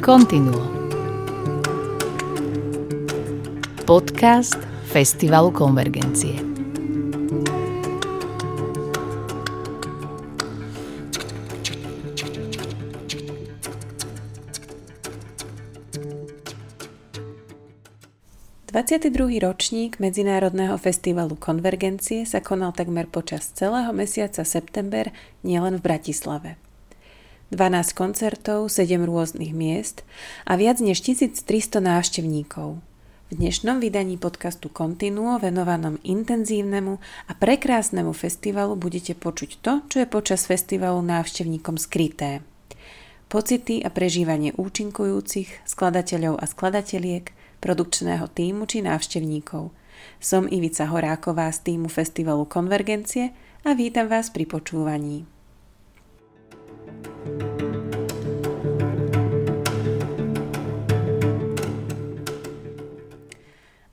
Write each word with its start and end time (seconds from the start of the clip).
Continuo. 0.00 0.64
Podcast 3.84 4.56
Festivalu 4.88 5.52
Konvergencie. 5.52 6.40
22. 18.72 19.36
ročník 19.44 20.00
Medzinárodného 20.00 20.80
festivalu 20.80 21.36
Konvergencie 21.36 22.24
sa 22.24 22.40
konal 22.40 22.72
takmer 22.72 23.04
počas 23.04 23.52
celého 23.52 23.92
mesiaca 23.92 24.48
september 24.48 25.12
nielen 25.44 25.76
v 25.76 25.84
Bratislave. 25.84 26.69
12 27.50 27.98
koncertov, 27.98 28.70
7 28.70 29.02
rôznych 29.02 29.50
miest 29.50 30.06
a 30.46 30.54
viac 30.54 30.78
než 30.78 31.02
1300 31.02 31.82
návštevníkov. 31.82 32.78
V 33.30 33.32
dnešnom 33.38 33.78
vydaní 33.78 34.18
podcastu 34.18 34.70
Continuo 34.70 35.38
venovanom 35.38 35.98
intenzívnemu 36.02 36.98
a 37.26 37.32
prekrásnemu 37.34 38.10
festivalu 38.10 38.74
budete 38.74 39.14
počuť 39.14 39.50
to, 39.62 39.72
čo 39.86 39.96
je 40.02 40.06
počas 40.06 40.46
festivalu 40.46 41.02
návštevníkom 41.02 41.78
skryté. 41.78 42.42
Pocity 43.30 43.86
a 43.86 43.90
prežívanie 43.94 44.50
účinkujúcich, 44.58 45.66
skladateľov 45.66 46.42
a 46.42 46.44
skladateliek– 46.50 47.30
produkčného 47.60 48.26
týmu 48.32 48.64
či 48.64 48.80
návštevníkov. 48.82 49.70
Som 50.16 50.48
Ivica 50.48 50.88
Horáková 50.88 51.52
z 51.52 51.70
týmu 51.70 51.92
Festivalu 51.92 52.48
Konvergencie 52.48 53.36
a 53.62 53.76
vítam 53.76 54.08
vás 54.08 54.32
pri 54.32 54.48
počúvaní. 54.48 55.39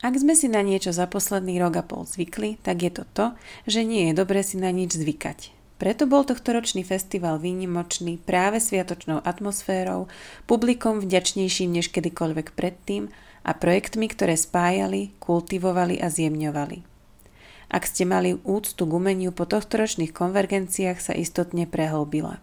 Ak 0.07 0.15
sme 0.15 0.39
si 0.39 0.47
na 0.47 0.63
niečo 0.63 0.95
za 0.95 1.03
posledný 1.03 1.59
rok 1.59 1.77
a 1.77 1.83
pol 1.83 2.07
zvykli, 2.07 2.55
tak 2.63 2.79
je 2.79 2.91
to 2.95 3.03
to, 3.11 3.25
že 3.67 3.83
nie 3.83 4.07
je 4.07 4.13
dobre 4.15 4.39
si 4.39 4.55
na 4.55 4.71
nič 4.71 4.95
zvykať. 4.95 5.51
Preto 5.77 6.07
bol 6.07 6.23
tohtoročný 6.23 6.87
festival 6.87 7.43
výnimočný 7.43 8.15
práve 8.15 8.63
sviatočnou 8.63 9.19
atmosférou, 9.19 10.07
publikom 10.47 11.03
vďačnejším 11.03 11.75
než 11.75 11.91
kedykoľvek 11.91 12.55
predtým 12.55 13.11
a 13.43 13.51
projektmi, 13.51 14.07
ktoré 14.07 14.39
spájali, 14.39 15.11
kultivovali 15.19 15.99
a 15.99 16.07
zjemňovali. 16.07 16.87
Ak 17.67 17.83
ste 17.83 18.07
mali 18.07 18.39
úctu 18.47 18.87
k 18.87 18.95
umeniu 18.95 19.35
po 19.35 19.43
tohtoročných 19.43 20.15
konvergenciách 20.15 21.03
sa 21.03 21.11
istotne 21.11 21.67
prehlbila. 21.67 22.39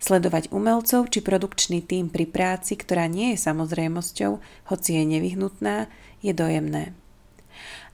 Sledovať 0.00 0.48
umelcov 0.48 1.12
či 1.12 1.20
produkčný 1.20 1.84
tím 1.84 2.08
pri 2.08 2.24
práci, 2.24 2.74
ktorá 2.74 3.06
nie 3.06 3.36
je 3.36 3.44
samozrejmosťou, 3.44 4.40
hoci 4.72 4.90
je 4.96 5.04
nevyhnutná, 5.04 5.92
je 6.24 6.32
dojemné. 6.32 6.96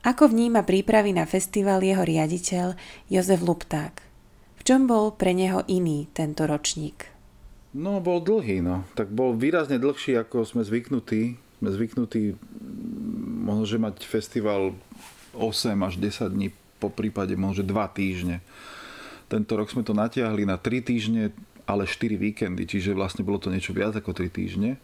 Ako 0.06 0.30
vníma 0.30 0.62
prípravy 0.62 1.10
na 1.10 1.26
festival 1.26 1.82
jeho 1.82 2.06
riaditeľ 2.06 2.78
Jozef 3.10 3.42
Lupták? 3.42 4.06
V 4.56 4.62
čom 4.62 4.86
bol 4.86 5.10
pre 5.10 5.34
neho 5.34 5.66
iný 5.66 6.06
tento 6.14 6.46
ročník? 6.46 7.10
No, 7.74 7.98
bol 7.98 8.22
dlhý, 8.22 8.62
no. 8.62 8.86
Tak 8.94 9.10
bol 9.10 9.34
výrazne 9.34 9.82
dlhší, 9.82 10.14
ako 10.14 10.46
sme 10.46 10.62
zvyknutí 10.62 11.42
sme 11.60 11.72
zvyknutí 11.72 12.36
možno, 13.48 13.64
že 13.64 13.80
mať 13.80 14.04
festival 14.04 14.76
8 15.32 15.72
až 15.82 15.94
10 15.96 16.36
dní, 16.36 16.48
po 16.76 16.92
prípade 16.92 17.32
možno 17.36 17.64
2 17.64 17.96
týždne. 17.96 18.44
Tento 19.26 19.58
rok 19.58 19.72
sme 19.72 19.82
to 19.82 19.96
natiahli 19.96 20.44
na 20.44 20.60
3 20.60 20.84
týždne, 20.84 21.32
ale 21.66 21.84
4 21.84 22.14
víkendy, 22.14 22.62
čiže 22.64 22.94
vlastne 22.94 23.26
bolo 23.26 23.42
to 23.42 23.50
niečo 23.50 23.74
viac 23.74 23.92
ako 23.98 24.14
3 24.14 24.30
týždne. 24.30 24.78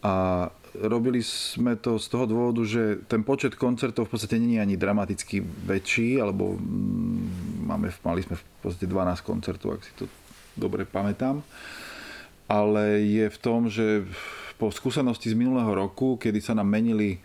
A 0.00 0.46
robili 0.78 1.20
sme 1.20 1.74
to 1.74 1.98
z 1.98 2.06
toho 2.08 2.24
dôvodu, 2.24 2.62
že 2.64 3.02
ten 3.10 3.26
počet 3.26 3.58
koncertov 3.58 4.08
v 4.08 4.12
podstate 4.16 4.40
nie 4.40 4.56
je 4.56 4.64
ani 4.64 4.76
dramaticky 4.78 5.42
väčší, 5.42 6.22
alebo 6.22 6.56
mm, 6.56 7.68
máme, 7.68 7.92
mali 8.06 8.20
sme 8.24 8.38
v 8.38 8.44
podstate 8.64 8.86
12 8.88 9.20
koncertov, 9.26 9.78
ak 9.78 9.82
si 9.84 9.92
to 9.98 10.04
dobre 10.56 10.88
pamätám. 10.88 11.44
Ale 12.48 13.04
je 13.04 13.26
v 13.28 13.38
tom, 13.38 13.68
že 13.68 14.08
po 14.56 14.72
skúsenosti 14.72 15.30
z 15.30 15.38
minulého 15.38 15.70
roku, 15.70 16.16
kedy 16.16 16.40
sa 16.40 16.56
nám 16.56 16.66
menili 16.66 17.20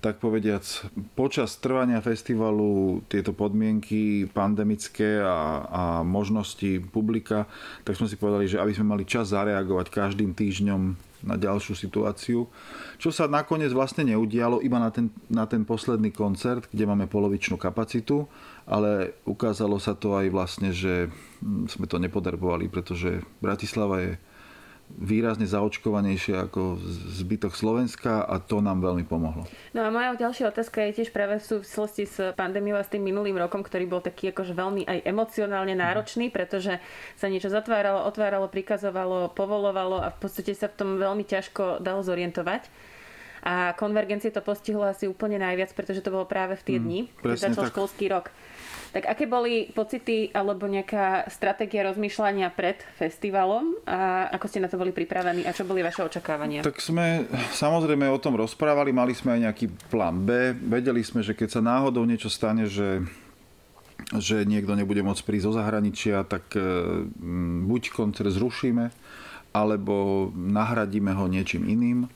tak 0.00 0.16
povediac, 0.16 0.64
počas 1.12 1.60
trvania 1.60 2.00
festivalu 2.00 3.04
tieto 3.06 3.36
podmienky 3.36 4.24
pandemické 4.32 5.20
a, 5.20 5.68
a 5.68 5.82
možnosti 6.00 6.80
publika, 6.88 7.44
tak 7.84 8.00
sme 8.00 8.08
si 8.08 8.16
povedali, 8.16 8.48
že 8.48 8.56
aby 8.56 8.72
sme 8.72 8.96
mali 8.96 9.04
čas 9.04 9.36
zareagovať 9.36 9.92
každým 9.92 10.32
týždňom 10.32 11.12
na 11.20 11.36
ďalšiu 11.36 11.76
situáciu, 11.76 12.48
čo 12.96 13.12
sa 13.12 13.28
nakoniec 13.28 13.68
vlastne 13.76 14.08
neudialo 14.08 14.64
iba 14.64 14.80
na 14.80 14.88
ten, 14.88 15.12
na 15.28 15.44
ten 15.44 15.68
posledný 15.68 16.08
koncert, 16.16 16.64
kde 16.72 16.88
máme 16.88 17.04
polovičnú 17.04 17.60
kapacitu, 17.60 18.24
ale 18.64 19.12
ukázalo 19.28 19.76
sa 19.76 19.92
to 19.92 20.16
aj 20.16 20.32
vlastne, 20.32 20.72
že 20.72 21.12
hm, 21.44 21.68
sme 21.68 21.84
to 21.84 22.00
nepodrbovali, 22.00 22.72
pretože 22.72 23.20
Bratislava 23.44 24.00
je 24.00 24.12
výrazne 24.98 25.46
zaočkovanejšie 25.46 26.34
ako 26.50 26.80
zbytok 27.14 27.54
Slovenska 27.54 28.26
a 28.26 28.42
to 28.42 28.58
nám 28.58 28.82
veľmi 28.82 29.06
pomohlo. 29.06 29.46
No 29.70 29.86
a 29.86 29.88
moja 29.88 30.16
ďalšia 30.18 30.50
otázka 30.50 30.82
je 30.90 31.02
tiež 31.02 31.14
práve 31.14 31.38
v 31.38 31.44
súvislosti 31.44 32.04
s 32.08 32.16
pandémiou 32.34 32.76
a 32.76 32.84
s 32.84 32.90
tým 32.90 33.06
minulým 33.06 33.38
rokom, 33.38 33.62
ktorý 33.62 33.86
bol 33.86 34.02
taký 34.02 34.34
akože 34.34 34.52
veľmi 34.52 34.82
aj 34.88 34.98
emocionálne 35.06 35.72
náročný, 35.78 36.28
pretože 36.34 36.82
sa 37.14 37.26
niečo 37.30 37.48
zatváralo, 37.48 38.02
otváralo, 38.10 38.50
prikazovalo, 38.50 39.30
povolovalo 39.32 40.02
a 40.02 40.10
v 40.10 40.18
podstate 40.18 40.52
sa 40.52 40.66
v 40.66 40.76
tom 40.76 40.90
veľmi 40.98 41.22
ťažko 41.22 41.78
dalo 41.78 42.02
zorientovať. 42.02 42.66
A 43.40 43.72
konvergencie 43.72 44.28
to 44.28 44.44
postihlo 44.44 44.84
asi 44.84 45.08
úplne 45.08 45.40
najviac, 45.40 45.72
pretože 45.72 46.04
to 46.04 46.12
bolo 46.12 46.28
práve 46.28 46.60
v 46.60 46.64
tie 46.66 46.76
mm, 46.76 46.84
dni, 46.84 47.00
keď 47.24 47.38
začal 47.48 47.64
tak. 47.64 47.72
školský 47.72 48.12
rok. 48.12 48.28
Tak 48.90 49.06
aké 49.06 49.30
boli 49.30 49.70
pocity 49.70 50.34
alebo 50.34 50.66
nejaká 50.66 51.30
stratégia 51.30 51.86
rozmýšľania 51.86 52.50
pred 52.50 52.82
festivalom 52.98 53.78
a 53.86 54.26
ako 54.34 54.46
ste 54.50 54.58
na 54.58 54.66
to 54.66 54.82
boli 54.82 54.90
pripravení 54.90 55.46
a 55.46 55.54
čo 55.54 55.62
boli 55.62 55.78
vaše 55.78 56.02
očakávania? 56.02 56.66
Tak 56.66 56.82
sme 56.82 57.30
samozrejme 57.54 58.10
o 58.10 58.18
tom 58.18 58.34
rozprávali, 58.34 58.90
mali 58.90 59.14
sme 59.14 59.38
aj 59.38 59.40
nejaký 59.46 59.66
plán 59.86 60.26
B. 60.26 60.58
Vedeli 60.58 61.06
sme, 61.06 61.22
že 61.22 61.38
keď 61.38 61.48
sa 61.54 61.60
náhodou 61.62 62.02
niečo 62.02 62.26
stane, 62.26 62.66
že 62.66 63.06
že 64.10 64.42
niekto 64.48 64.74
nebude 64.74 65.04
môcť 65.06 65.22
prísť 65.22 65.46
zo 65.46 65.52
zahraničia, 65.60 66.26
tak 66.26 66.56
e, 66.56 67.04
buď 67.68 67.94
koncert 67.94 68.32
zrušíme, 68.32 68.90
alebo 69.54 70.26
nahradíme 70.34 71.14
ho 71.14 71.30
niečím 71.30 71.68
iným. 71.68 72.10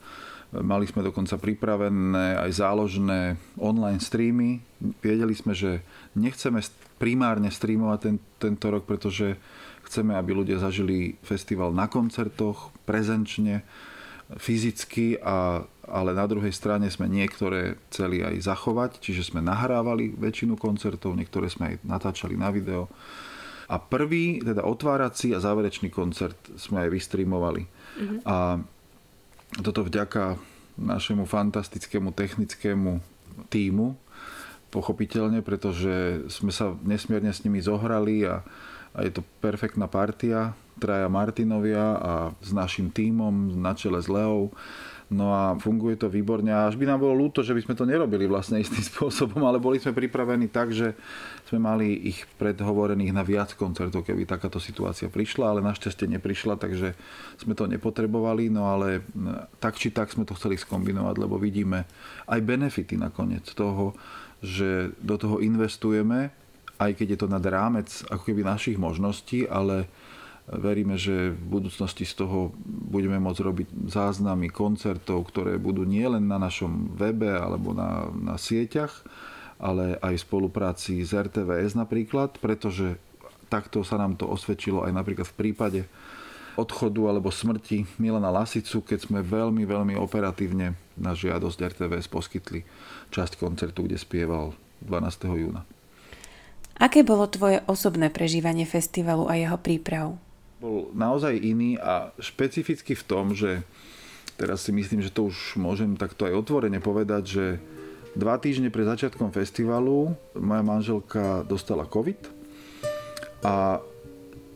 Mali 0.63 0.87
sme 0.87 1.03
dokonca 1.03 1.35
pripravené 1.35 2.39
aj 2.39 2.51
záložné 2.63 3.35
online 3.59 3.99
streamy. 3.99 4.63
Vedeli 5.03 5.35
sme, 5.35 5.51
že 5.51 5.83
nechceme 6.15 6.63
primárne 7.01 7.51
streamovať 7.51 7.99
ten, 7.99 8.17
tento 8.39 8.67
rok, 8.71 8.87
pretože 8.87 9.35
chceme, 9.91 10.15
aby 10.15 10.31
ľudia 10.31 10.63
zažili 10.63 11.19
festival 11.27 11.75
na 11.75 11.91
koncertoch, 11.91 12.71
prezenčne, 12.87 13.67
fyzicky, 14.39 15.19
a, 15.21 15.67
ale 15.91 16.11
na 16.17 16.25
druhej 16.25 16.55
strane 16.55 16.89
sme 16.89 17.11
niektoré 17.11 17.77
chceli 17.91 18.25
aj 18.25 18.47
zachovať, 18.47 18.91
čiže 19.03 19.35
sme 19.35 19.45
nahrávali 19.45 20.15
väčšinu 20.15 20.57
koncertov, 20.57 21.19
niektoré 21.19 21.51
sme 21.51 21.75
aj 21.75 21.85
natáčali 21.85 22.39
na 22.39 22.49
video. 22.55 22.89
A 23.65 23.81
prvý, 23.81 24.45
teda 24.45 24.65
otvárací 24.65 25.33
a 25.33 25.41
záverečný 25.41 25.89
koncert 25.89 26.37
sme 26.57 26.85
aj 26.85 26.91
vystreamovali. 26.93 27.65
Mm-hmm. 27.65 28.19
A 28.29 28.61
toto 29.61 29.87
vďaka 29.87 30.41
našemu 30.75 31.29
fantastickému 31.29 32.11
technickému 32.11 32.99
týmu, 33.47 33.95
pochopiteľne, 34.75 35.39
pretože 35.47 36.27
sme 36.27 36.51
sa 36.51 36.75
nesmierne 36.83 37.31
s 37.31 37.47
nimi 37.47 37.63
zohrali 37.63 38.27
a, 38.27 38.43
a 38.91 38.99
je 39.07 39.15
to 39.15 39.23
perfektná 39.39 39.87
partia, 39.87 40.59
traja 40.83 41.07
Martinovia 41.07 41.95
a 41.95 42.13
s 42.43 42.51
našim 42.51 42.91
týmom 42.91 43.55
na 43.63 43.79
čele 43.79 44.03
s 44.03 44.11
Leou 44.11 44.51
No 45.15 45.31
a 45.31 45.55
funguje 45.55 45.95
to 45.95 46.11
výborne. 46.11 46.51
A 46.51 46.67
až 46.67 46.75
by 46.75 46.91
nám 46.91 46.99
bolo 46.99 47.15
ľúto, 47.15 47.47
že 47.47 47.55
by 47.55 47.63
sme 47.63 47.79
to 47.79 47.87
nerobili 47.87 48.27
vlastne 48.27 48.59
istým 48.59 48.83
spôsobom, 48.91 49.39
ale 49.47 49.63
boli 49.63 49.79
sme 49.79 49.95
pripravení 49.95 50.51
tak, 50.51 50.75
že 50.75 50.99
sme 51.47 51.63
mali 51.63 51.95
ich 52.11 52.27
predhovorených 52.35 53.15
na 53.15 53.23
viac 53.23 53.55
koncertov, 53.55 54.03
keby 54.03 54.27
takáto 54.27 54.59
situácia 54.59 55.07
prišla, 55.07 55.55
ale 55.55 55.63
našťastie 55.63 56.11
neprišla, 56.19 56.59
takže 56.59 56.99
sme 57.39 57.55
to 57.55 57.71
nepotrebovali, 57.71 58.51
no 58.51 58.67
ale 58.67 59.07
tak 59.63 59.79
či 59.79 59.95
tak 59.95 60.11
sme 60.11 60.27
to 60.27 60.35
chceli 60.35 60.59
skombinovať, 60.59 61.15
lebo 61.23 61.39
vidíme 61.39 61.87
aj 62.27 62.41
benefity 62.43 62.99
nakoniec 62.99 63.47
toho, 63.55 63.95
že 64.43 64.93
do 64.99 65.15
toho 65.15 65.39
investujeme, 65.39 66.35
aj 66.83 66.91
keď 66.99 67.07
je 67.15 67.19
to 67.23 67.29
nad 67.31 67.45
rámec 67.47 67.87
ako 68.11 68.35
keby 68.35 68.43
našich 68.43 68.77
možností, 68.77 69.47
ale 69.47 69.87
Veríme, 70.45 71.01
že 71.01 71.33
v 71.33 71.41
budúcnosti 71.57 72.05
z 72.05 72.21
toho 72.21 72.53
budeme 72.69 73.17
môcť 73.17 73.41
robiť 73.41 73.69
záznamy 73.89 74.53
koncertov, 74.53 75.33
ktoré 75.33 75.57
budú 75.57 75.89
nielen 75.89 76.29
na 76.29 76.37
našom 76.37 76.93
webe 77.01 77.33
alebo 77.33 77.73
na, 77.73 78.13
na 78.13 78.37
sieťach, 78.37 78.93
ale 79.57 79.97
aj 80.05 80.21
v 80.21 80.25
spolupráci 80.29 81.01
s 81.01 81.17
RTVS 81.17 81.73
napríklad, 81.81 82.37
pretože 82.45 83.01
takto 83.49 83.81
sa 83.89 83.97
nám 83.97 84.21
to 84.21 84.29
osvedčilo 84.29 84.85
aj 84.85 84.93
napríklad 84.93 85.25
v 85.33 85.39
prípade 85.41 85.81
odchodu 86.61 87.09
alebo 87.09 87.33
smrti 87.33 87.89
Milana 87.97 88.29
Lasicu, 88.29 88.85
keď 88.85 89.09
sme 89.09 89.25
veľmi, 89.25 89.65
veľmi 89.65 89.95
operatívne 89.97 90.77
na 90.95 91.17
žiadosť 91.17 91.59
RTVS 91.73 92.07
poskytli 92.13 92.63
časť 93.11 93.41
koncertu, 93.41 93.89
kde 93.89 93.97
spieval 93.97 94.53
12. 94.85 95.25
júna. 95.41 95.65
Aké 96.75 97.07
bolo 97.07 97.31
tvoje 97.31 97.63
osobné 97.71 98.11
prežívanie 98.11 98.67
festivalu 98.67 99.31
a 99.31 99.39
jeho 99.39 99.59
príprav? 99.59 100.19
Bol 100.65 100.89
naozaj 100.97 101.37
iný 101.37 101.77
a 101.77 102.09
špecificky 102.17 102.97
v 102.97 103.05
tom, 103.05 103.37
že 103.37 103.61
teraz 104.41 104.65
si 104.65 104.73
myslím, 104.73 105.05
že 105.05 105.13
to 105.13 105.29
už 105.29 105.61
môžem 105.61 105.93
takto 106.01 106.25
aj 106.25 106.41
otvorene 106.41 106.81
povedať, 106.81 107.23
že 107.29 107.45
dva 108.17 108.41
týždne 108.41 108.73
pred 108.73 108.89
začiatkom 108.89 109.29
festivalu 109.29 110.17
moja 110.33 110.65
manželka 110.65 111.45
dostala 111.45 111.85
COVID 111.85 112.17
a 113.45 113.85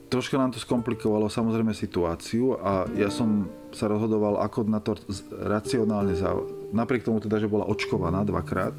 troška 0.08 0.40
nám 0.40 0.56
to 0.56 0.64
skomplikovalo 0.64 1.28
samozrejme 1.28 1.76
situáciu 1.76 2.56
a 2.56 2.88
ja 2.96 3.12
som 3.12 3.44
sa 3.76 3.84
rozhodoval, 3.92 4.40
ako 4.40 4.64
na 4.64 4.80
to 4.80 4.96
racionálne 5.44 6.16
za... 6.16 6.32
Napriek 6.72 7.04
tomu 7.04 7.20
teda, 7.20 7.36
že 7.36 7.52
bola 7.52 7.68
očkovaná 7.68 8.24
dvakrát, 8.24 8.72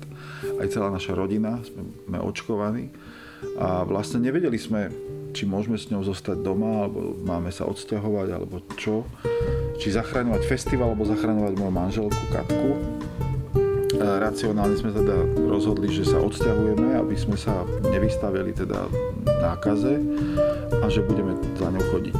aj 0.58 0.68
celá 0.74 0.90
naša 0.90 1.14
rodina, 1.14 1.62
sme 1.62 2.18
očkovaní 2.18 2.90
a 3.62 3.86
vlastne 3.86 4.26
nevedeli 4.26 4.58
sme, 4.58 4.90
či 5.34 5.44
môžeme 5.46 5.78
s 5.78 5.90
ňou 5.94 6.02
zostať 6.06 6.42
doma, 6.42 6.86
alebo 6.86 7.14
máme 7.26 7.54
sa 7.54 7.66
odsťahovať, 7.70 8.28
alebo 8.34 8.62
čo. 8.76 9.06
Či 9.80 9.96
zachraňovať 9.96 10.44
festival, 10.46 10.92
alebo 10.92 11.08
zachraňovať 11.08 11.54
moju 11.56 11.74
manželku 11.74 12.22
Katku. 12.34 12.72
Racionálne 14.00 14.80
sme 14.80 14.96
teda 14.96 15.28
rozhodli, 15.50 15.92
že 15.92 16.08
sa 16.08 16.24
odsťahujeme, 16.24 16.96
aby 17.00 17.16
sme 17.20 17.36
sa 17.36 17.68
nevystavili 17.84 18.56
teda 18.56 18.88
nákaze 19.44 20.00
a 20.80 20.86
že 20.88 21.04
budeme 21.04 21.36
za 21.60 21.68
ňou 21.68 21.84
chodiť 21.92 22.20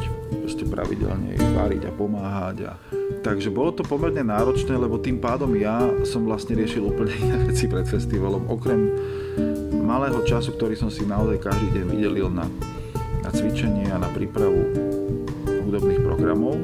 proste 0.50 0.66
pravidelne 0.66 1.38
jej 1.38 1.46
váriť 1.56 1.88
a 1.88 1.92
pomáhať. 1.94 2.58
A... 2.68 2.72
Takže 3.22 3.48
bolo 3.48 3.72
to 3.72 3.86
pomerne 3.86 4.26
náročné, 4.26 4.76
lebo 4.76 5.00
tým 5.00 5.22
pádom 5.22 5.54
ja 5.56 5.88
som 6.04 6.26
vlastne 6.26 6.58
riešil 6.58 6.84
úplne 6.90 7.14
iné 7.16 7.38
veci 7.48 7.70
pred 7.70 7.88
festivalom. 7.88 8.50
Okrem 8.52 8.92
malého 9.86 10.20
času, 10.28 10.58
ktorý 10.58 10.74
som 10.74 10.92
si 10.92 11.06
naozaj 11.08 11.40
každý 11.40 11.80
deň 11.80 11.86
vydelil 11.86 12.28
na, 12.34 12.50
na 13.30 13.38
cvičenie 13.38 13.86
a 13.94 14.02
na 14.02 14.10
prípravu 14.10 14.74
hudobných 15.46 16.02
programov 16.02 16.58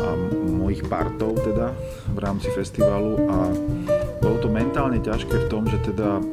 a 0.00 0.16
mojich 0.48 0.80
partov 0.88 1.36
teda 1.44 1.76
v 2.16 2.18
rámci 2.24 2.48
festivalu 2.56 3.20
a 3.28 3.52
bolo 4.24 4.40
to 4.40 4.48
mentálne 4.48 4.96
ťažké 4.96 5.44
v 5.44 5.46
tom, 5.52 5.68
že 5.68 5.76
teda 5.84 6.24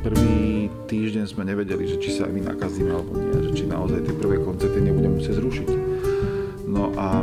prvý 0.00 0.72
týždeň 0.88 1.28
sme 1.28 1.44
nevedeli, 1.44 1.84
že 1.84 2.00
či 2.00 2.16
sa 2.16 2.24
aj 2.24 2.32
my 2.32 2.48
nakazíme 2.48 2.96
alebo 2.96 3.12
nie, 3.20 3.44
že 3.44 3.52
či 3.52 3.64
naozaj 3.68 4.08
tie 4.08 4.16
prvé 4.16 4.40
koncerty 4.40 4.80
nebudeme 4.80 5.20
musieť 5.20 5.36
zrušiť. 5.36 5.68
No 6.64 6.88
a 6.96 7.20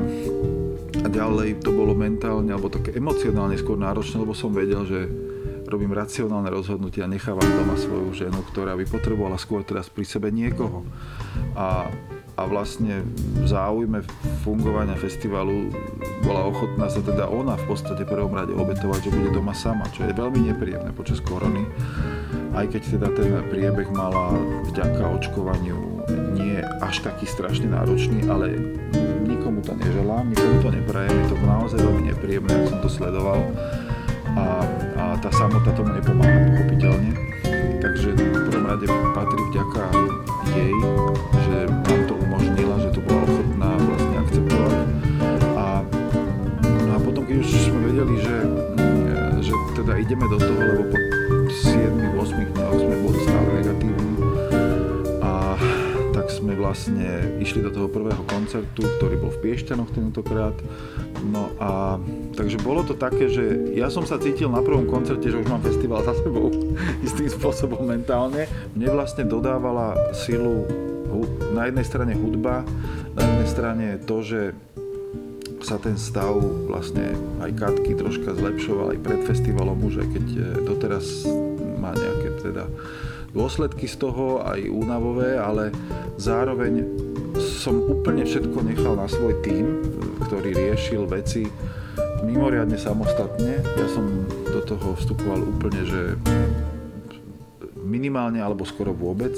ďalej 1.02 1.66
to 1.66 1.74
bolo 1.74 1.98
mentálne 1.98 2.54
alebo 2.54 2.70
také 2.70 2.94
emocionálne 2.94 3.58
skôr 3.58 3.82
náročné, 3.82 4.22
lebo 4.22 4.38
som 4.38 4.54
vedel, 4.54 4.86
že 4.86 5.10
robím 5.72 5.96
racionálne 5.96 6.52
rozhodnutia, 6.52 7.08
nechávam 7.08 7.48
doma 7.48 7.80
svoju 7.80 8.12
ženu, 8.12 8.44
ktorá 8.52 8.76
by 8.76 8.84
potrebovala 8.92 9.40
skôr 9.40 9.64
teraz 9.64 9.88
pri 9.88 10.04
sebe 10.04 10.28
niekoho. 10.28 10.84
A, 11.56 11.88
a 12.36 12.42
vlastne 12.44 13.08
v 13.40 13.48
záujme 13.48 14.04
fungovania 14.44 15.00
festivalu 15.00 15.72
bola 16.28 16.52
ochotná 16.52 16.92
sa 16.92 17.00
teda 17.00 17.32
ona 17.32 17.56
v 17.56 17.66
podstate 17.72 18.04
prvom 18.04 18.36
rade 18.36 18.52
obetovať, 18.52 19.08
že 19.08 19.16
bude 19.16 19.32
doma 19.32 19.56
sama, 19.56 19.88
čo 19.96 20.04
je 20.04 20.12
veľmi 20.12 20.52
nepríjemné 20.52 20.92
počas 20.92 21.24
korony. 21.24 21.64
Aj 22.52 22.68
keď 22.68 23.00
teda 23.00 23.08
ten 23.16 23.32
priebeh 23.48 23.88
mala 23.96 24.36
vďaka 24.68 25.04
očkovaniu 25.24 26.04
nie 26.36 26.60
až 26.84 27.00
taký 27.00 27.24
strašne 27.24 27.72
náročný, 27.72 28.28
ale 28.28 28.60
nikomu 29.24 29.64
to 29.64 29.72
neželám, 29.72 30.28
nikomu 30.28 30.60
to 30.60 30.70
neprajem, 30.76 31.16
je 31.16 31.28
to 31.32 31.36
naozaj 31.48 31.80
veľmi 31.80 32.12
nepríjemné, 32.12 32.52
ak 32.52 32.70
som 32.76 32.80
to 32.84 32.90
sledoval 32.92 33.40
a 34.36 34.64
tá 35.22 35.30
samota 35.30 35.70
tomu 35.78 35.94
nepomáha 35.94 36.50
pochopiteľne. 36.50 37.14
Takže 37.78 38.10
v 38.18 38.42
prvom 38.50 38.66
rade 38.66 38.90
patrí 39.14 39.42
vďaka 39.54 39.84
jej, 40.58 40.74
že 41.46 41.58
nám 41.70 42.02
to 42.10 42.14
umožnila, 42.18 42.76
že 42.82 42.90
to 42.90 43.00
bola 43.06 43.22
ochotná 43.30 43.70
vlastne 43.86 44.16
akceptovať. 44.18 44.78
A, 45.54 45.66
no 46.66 46.92
a 46.98 47.00
potom, 47.06 47.22
keď 47.30 47.38
už 47.38 47.48
sme 47.54 47.80
vedeli, 47.94 48.16
že, 48.18 48.38
že 49.46 49.54
teda 49.78 49.94
ideme 50.02 50.26
do 50.26 50.42
toho, 50.42 50.58
lebo 50.58 50.84
po 50.90 50.98
7-8 51.54 52.58
dňoch 52.58 52.78
sme 52.82 52.96
boli 53.06 53.20
stále 53.22 53.50
negatívni, 53.62 54.14
a 55.22 55.32
tak 56.18 56.34
sme 56.34 56.58
vlastne 56.58 57.38
išli 57.38 57.62
do 57.62 57.70
toho 57.70 57.86
prvého 57.86 58.26
koncertu, 58.26 58.90
ktorý 58.98 59.22
bol 59.22 59.30
v 59.30 59.40
Piešťanoch 59.46 59.94
tentokrát 59.94 60.58
No 61.22 61.54
a 61.62 62.02
takže 62.34 62.58
bolo 62.62 62.82
to 62.82 62.98
také, 62.98 63.30
že 63.30 63.74
ja 63.78 63.94
som 63.94 64.04
sa 64.04 64.18
cítil 64.18 64.50
na 64.50 64.66
prvom 64.66 64.90
koncerte, 64.90 65.30
že 65.30 65.38
už 65.38 65.48
mám 65.48 65.62
festival 65.62 66.02
za 66.02 66.18
sebou 66.18 66.50
istým 67.08 67.30
spôsobom 67.30 67.86
mentálne. 67.86 68.50
Mne 68.74 68.90
vlastne 68.94 69.28
dodávala 69.30 69.94
silu 70.18 70.66
na 71.52 71.68
jednej 71.68 71.86
strane 71.86 72.14
hudba, 72.16 72.64
na 73.14 73.22
jednej 73.22 73.48
strane 73.48 73.86
to, 74.02 74.24
že 74.24 74.42
sa 75.62 75.78
ten 75.78 75.94
stav 75.94 76.42
vlastne 76.66 77.14
aj 77.38 77.54
Katky 77.54 77.94
troška 77.94 78.34
zlepšoval 78.34 78.98
aj 78.98 79.00
pred 79.06 79.22
festivalom 79.30 79.78
už, 79.86 80.02
aj 80.02 80.10
keď 80.10 80.26
e, 80.34 80.42
doteraz 80.66 81.30
má 81.78 81.94
nejaké 81.94 82.30
teda 82.42 82.66
dôsledky 83.32 83.88
z 83.88 83.96
toho, 84.00 84.44
aj 84.44 84.68
únavové, 84.68 85.40
ale 85.40 85.72
zároveň 86.20 86.84
som 87.40 87.80
úplne 87.80 88.28
všetko 88.28 88.58
nechal 88.64 88.94
na 89.00 89.08
svoj 89.08 89.40
tým, 89.42 89.82
ktorý 90.28 90.52
riešil 90.54 91.08
veci 91.08 91.48
mimoriadne 92.22 92.78
samostatne. 92.78 93.64
Ja 93.64 93.88
som 93.90 94.06
do 94.46 94.62
toho 94.62 94.94
vstupoval 95.00 95.42
úplne, 95.42 95.82
že 95.88 96.02
minimálne 97.82 98.40
alebo 98.40 98.64
skoro 98.64 98.96
vôbec. 98.96 99.36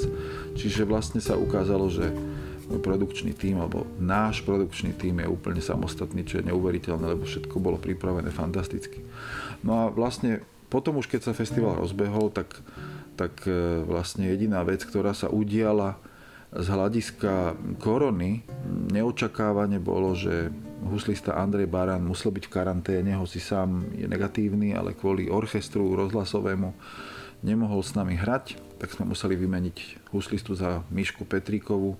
Čiže 0.54 0.86
vlastne 0.86 1.18
sa 1.18 1.34
ukázalo, 1.34 1.90
že 1.90 2.12
produkčný 2.64 3.36
tím 3.36 3.60
alebo 3.60 3.84
náš 4.00 4.40
produkčný 4.40 4.96
tím 4.96 5.20
je 5.20 5.28
úplne 5.28 5.60
samostatný, 5.60 6.24
čo 6.24 6.40
je 6.40 6.48
neuveriteľné, 6.48 7.12
lebo 7.12 7.28
všetko 7.28 7.60
bolo 7.60 7.76
pripravené 7.76 8.32
fantasticky. 8.32 9.04
No 9.60 9.84
a 9.84 9.92
vlastne 9.92 10.40
potom 10.72 10.98
už 10.98 11.06
keď 11.06 11.30
sa 11.30 11.32
festival 11.36 11.76
rozbehol, 11.76 12.32
tak, 12.32 12.56
tak 13.14 13.46
e, 13.46 13.82
vlastne 13.86 14.28
jediná 14.30 14.62
vec, 14.66 14.82
ktorá 14.82 15.14
sa 15.14 15.30
udiala 15.30 15.98
z 16.54 16.66
hľadiska 16.70 17.58
korony, 17.82 18.46
neočakávane 18.94 19.82
bolo, 19.82 20.14
že 20.14 20.54
huslista 20.86 21.34
Andrej 21.34 21.66
Baran 21.66 22.06
musel 22.06 22.30
byť 22.30 22.44
v 22.46 22.54
karanténe, 22.54 23.18
hoci 23.18 23.42
sám 23.42 23.90
je 23.90 24.06
negatívny, 24.06 24.70
ale 24.70 24.94
kvôli 24.94 25.26
orchestru 25.26 25.98
rozhlasovému 25.98 26.70
nemohol 27.42 27.82
s 27.82 27.98
nami 27.98 28.14
hrať, 28.14 28.56
tak 28.78 28.94
sme 28.94 29.10
museli 29.10 29.34
vymeniť 29.34 30.08
huslistu 30.14 30.54
za 30.54 30.86
Mišku 30.94 31.26
Petríkovu 31.26 31.98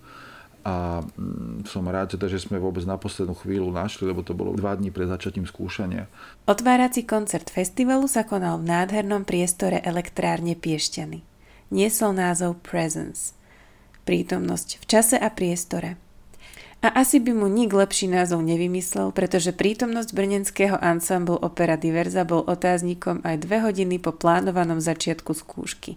a 0.65 1.05
mm, 1.05 1.69
som 1.69 1.85
rád, 1.85 2.17
teda, 2.17 2.33
že 2.33 2.41
sme 2.41 2.57
vôbec 2.57 2.83
na 2.89 2.97
poslednú 2.97 3.37
chvíľu 3.37 3.69
našli, 3.69 4.09
lebo 4.09 4.25
to 4.25 4.33
bolo 4.33 4.57
dva 4.57 4.73
dní 4.75 4.89
pred 4.89 5.07
začatím 5.07 5.45
skúšania. 5.45 6.09
Otvárací 6.49 7.05
koncert 7.05 7.53
festivalu 7.53 8.09
sa 8.09 8.25
konal 8.25 8.59
v 8.59 8.73
nádhernom 8.73 9.29
priestore 9.29 9.85
elektrárne 9.85 10.57
Piešťany. 10.57 11.21
Niesol 11.69 12.17
názov 12.17 12.65
Presence. 12.65 13.37
Prítomnosť 14.09 14.81
v 14.81 14.85
čase 14.89 15.17
a 15.21 15.29
priestore– 15.29 16.01
a 16.85 17.01
asi 17.01 17.17
by 17.17 17.33
mu 17.33 17.49
nik 17.49 17.73
lepší 17.73 18.13
názov 18.13 18.45
nevymyslel, 18.45 19.09
pretože 19.17 19.57
prítomnosť 19.57 20.13
brnenského 20.13 20.77
ansamblu 20.77 21.33
Opera 21.33 21.81
Diverza 21.81 22.29
bol 22.29 22.45
otáznikom 22.45 23.25
aj 23.25 23.41
dve 23.41 23.65
hodiny 23.65 23.97
po 23.97 24.13
plánovanom 24.13 24.85
začiatku 24.85 25.33
skúšky. 25.33 25.97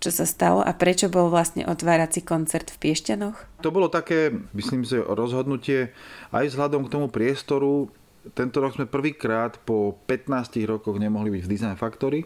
Čo 0.00 0.08
sa 0.08 0.24
stalo 0.24 0.64
a 0.64 0.72
prečo 0.72 1.12
bol 1.12 1.28
vlastne 1.28 1.68
otvárací 1.68 2.24
koncert 2.24 2.72
v 2.72 2.88
Piešťanoch? 2.88 3.60
To 3.60 3.68
bolo 3.68 3.92
také, 3.92 4.32
myslím 4.56 4.80
si, 4.88 4.96
rozhodnutie 4.96 5.92
aj 6.32 6.56
vzhľadom 6.56 6.88
k 6.88 6.92
tomu 6.96 7.06
priestoru. 7.12 7.92
Tento 8.32 8.64
rok 8.64 8.80
sme 8.80 8.88
prvýkrát 8.88 9.60
po 9.60 10.00
15 10.08 10.56
rokoch 10.64 10.96
nemohli 10.96 11.36
byť 11.36 11.42
v 11.44 11.50
Design 11.52 11.76
Factory 11.76 12.24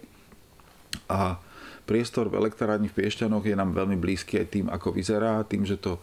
a 1.11 1.35
priestor 1.83 2.31
v 2.31 2.39
elektrárni 2.39 2.87
v 2.87 3.03
Piešťanoch 3.03 3.43
je 3.43 3.59
nám 3.59 3.75
veľmi 3.75 3.99
blízky 3.99 4.39
aj 4.39 4.47
tým, 4.55 4.67
ako 4.71 4.95
vyzerá, 4.95 5.43
tým, 5.43 5.67
že 5.67 5.75
to 5.75 5.99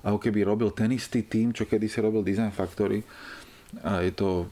ako 0.00 0.16
keby 0.16 0.40
robil 0.40 0.72
ten 0.72 0.88
istý 0.96 1.28
tým, 1.28 1.52
čo 1.52 1.68
kedy 1.68 1.84
si 1.84 2.00
robil 2.00 2.24
Design 2.24 2.48
Factory. 2.48 3.04
A 3.86 4.02
je 4.02 4.10
to 4.10 4.50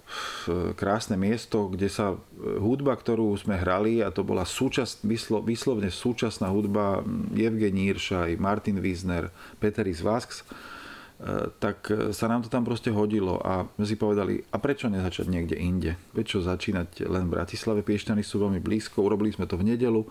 krásne 0.78 1.18
miesto, 1.18 1.66
kde 1.66 1.90
sa 1.90 2.14
e, 2.14 2.16
hudba, 2.62 2.94
ktorú 2.94 3.34
sme 3.34 3.58
hrali, 3.58 3.98
a 3.98 4.14
to 4.14 4.22
bola 4.22 4.46
súčasť, 4.46 5.02
vyslo, 5.02 5.42
vyslovne 5.42 5.90
súčasná 5.90 6.46
hudba 6.54 7.02
Evgen 7.34 7.74
Íršaj, 7.74 8.38
Martin 8.38 8.78
Wiesner, 8.78 9.34
Peteris 9.58 10.06
Vasks, 10.06 10.46
e, 10.46 11.50
tak 11.58 11.90
sa 12.14 12.30
nám 12.30 12.46
to 12.46 12.48
tam 12.48 12.62
proste 12.62 12.94
hodilo 12.94 13.42
a 13.42 13.66
sme 13.74 13.86
si 13.90 13.98
povedali, 13.98 14.38
a 14.54 14.56
prečo 14.62 14.86
nezačať 14.86 15.26
niekde 15.26 15.58
inde? 15.58 15.98
Prečo 16.14 16.38
začínať 16.38 17.02
len 17.10 17.26
v 17.26 17.34
Bratislave? 17.42 17.82
Piešťany 17.82 18.22
sú 18.22 18.38
veľmi 18.38 18.62
blízko, 18.62 19.02
urobili 19.02 19.34
sme 19.34 19.50
to 19.50 19.58
v 19.58 19.74
nedelu, 19.74 20.06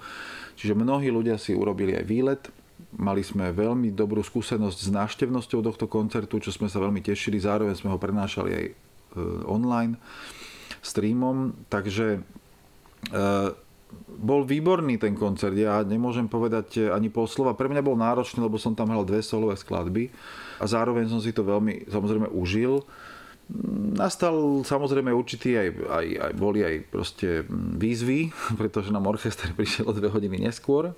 čiže 0.60 0.76
mnohí 0.76 1.08
ľudia 1.08 1.40
si 1.40 1.56
urobili 1.56 1.96
aj 1.96 2.06
výlet 2.06 2.44
Mali 2.98 3.26
sme 3.26 3.50
veľmi 3.52 3.92
dobrú 3.92 4.22
skúsenosť 4.22 4.80
s 4.86 4.90
návštevnosťou 4.94 5.60
tohto 5.66 5.86
koncertu, 5.90 6.38
čo 6.38 6.54
sme 6.54 6.70
sa 6.70 6.78
veľmi 6.78 7.02
tešili. 7.02 7.42
Zároveň 7.42 7.74
sme 7.74 7.90
ho 7.90 7.98
prenášali 7.98 8.52
aj 8.54 8.66
online 9.46 9.98
streamom, 10.80 11.52
takže 11.68 12.22
bol 14.08 14.44
výborný 14.44 15.00
ten 15.00 15.16
koncert. 15.16 15.56
Ja 15.56 15.80
nemôžem 15.84 16.28
povedať 16.28 16.92
ani 16.92 17.08
pol 17.08 17.28
slova. 17.30 17.56
Pre 17.56 17.72
mňa 17.72 17.86
bol 17.86 17.96
náročný, 17.96 18.44
lebo 18.44 18.60
som 18.60 18.76
tam 18.76 18.92
hral 18.92 19.08
dve 19.08 19.24
solové 19.24 19.56
skladby 19.56 20.12
a 20.60 20.66
zároveň 20.68 21.08
som 21.08 21.24
si 21.24 21.32
to 21.32 21.46
veľmi 21.46 21.88
samozrejme 21.88 22.28
užil. 22.34 22.84
Nastal 23.98 24.68
samozrejme 24.68 25.08
určitý 25.16 25.56
aj, 25.56 25.70
aj, 25.88 26.08
aj 26.20 26.34
boli 26.36 26.68
aj 26.68 26.76
proste 26.92 27.48
výzvy, 27.80 28.36
pretože 28.60 28.92
nám 28.92 29.08
orchester 29.08 29.56
prišiel 29.56 29.88
o 29.88 29.96
dve 29.96 30.12
hodiny 30.12 30.44
neskôr. 30.44 30.92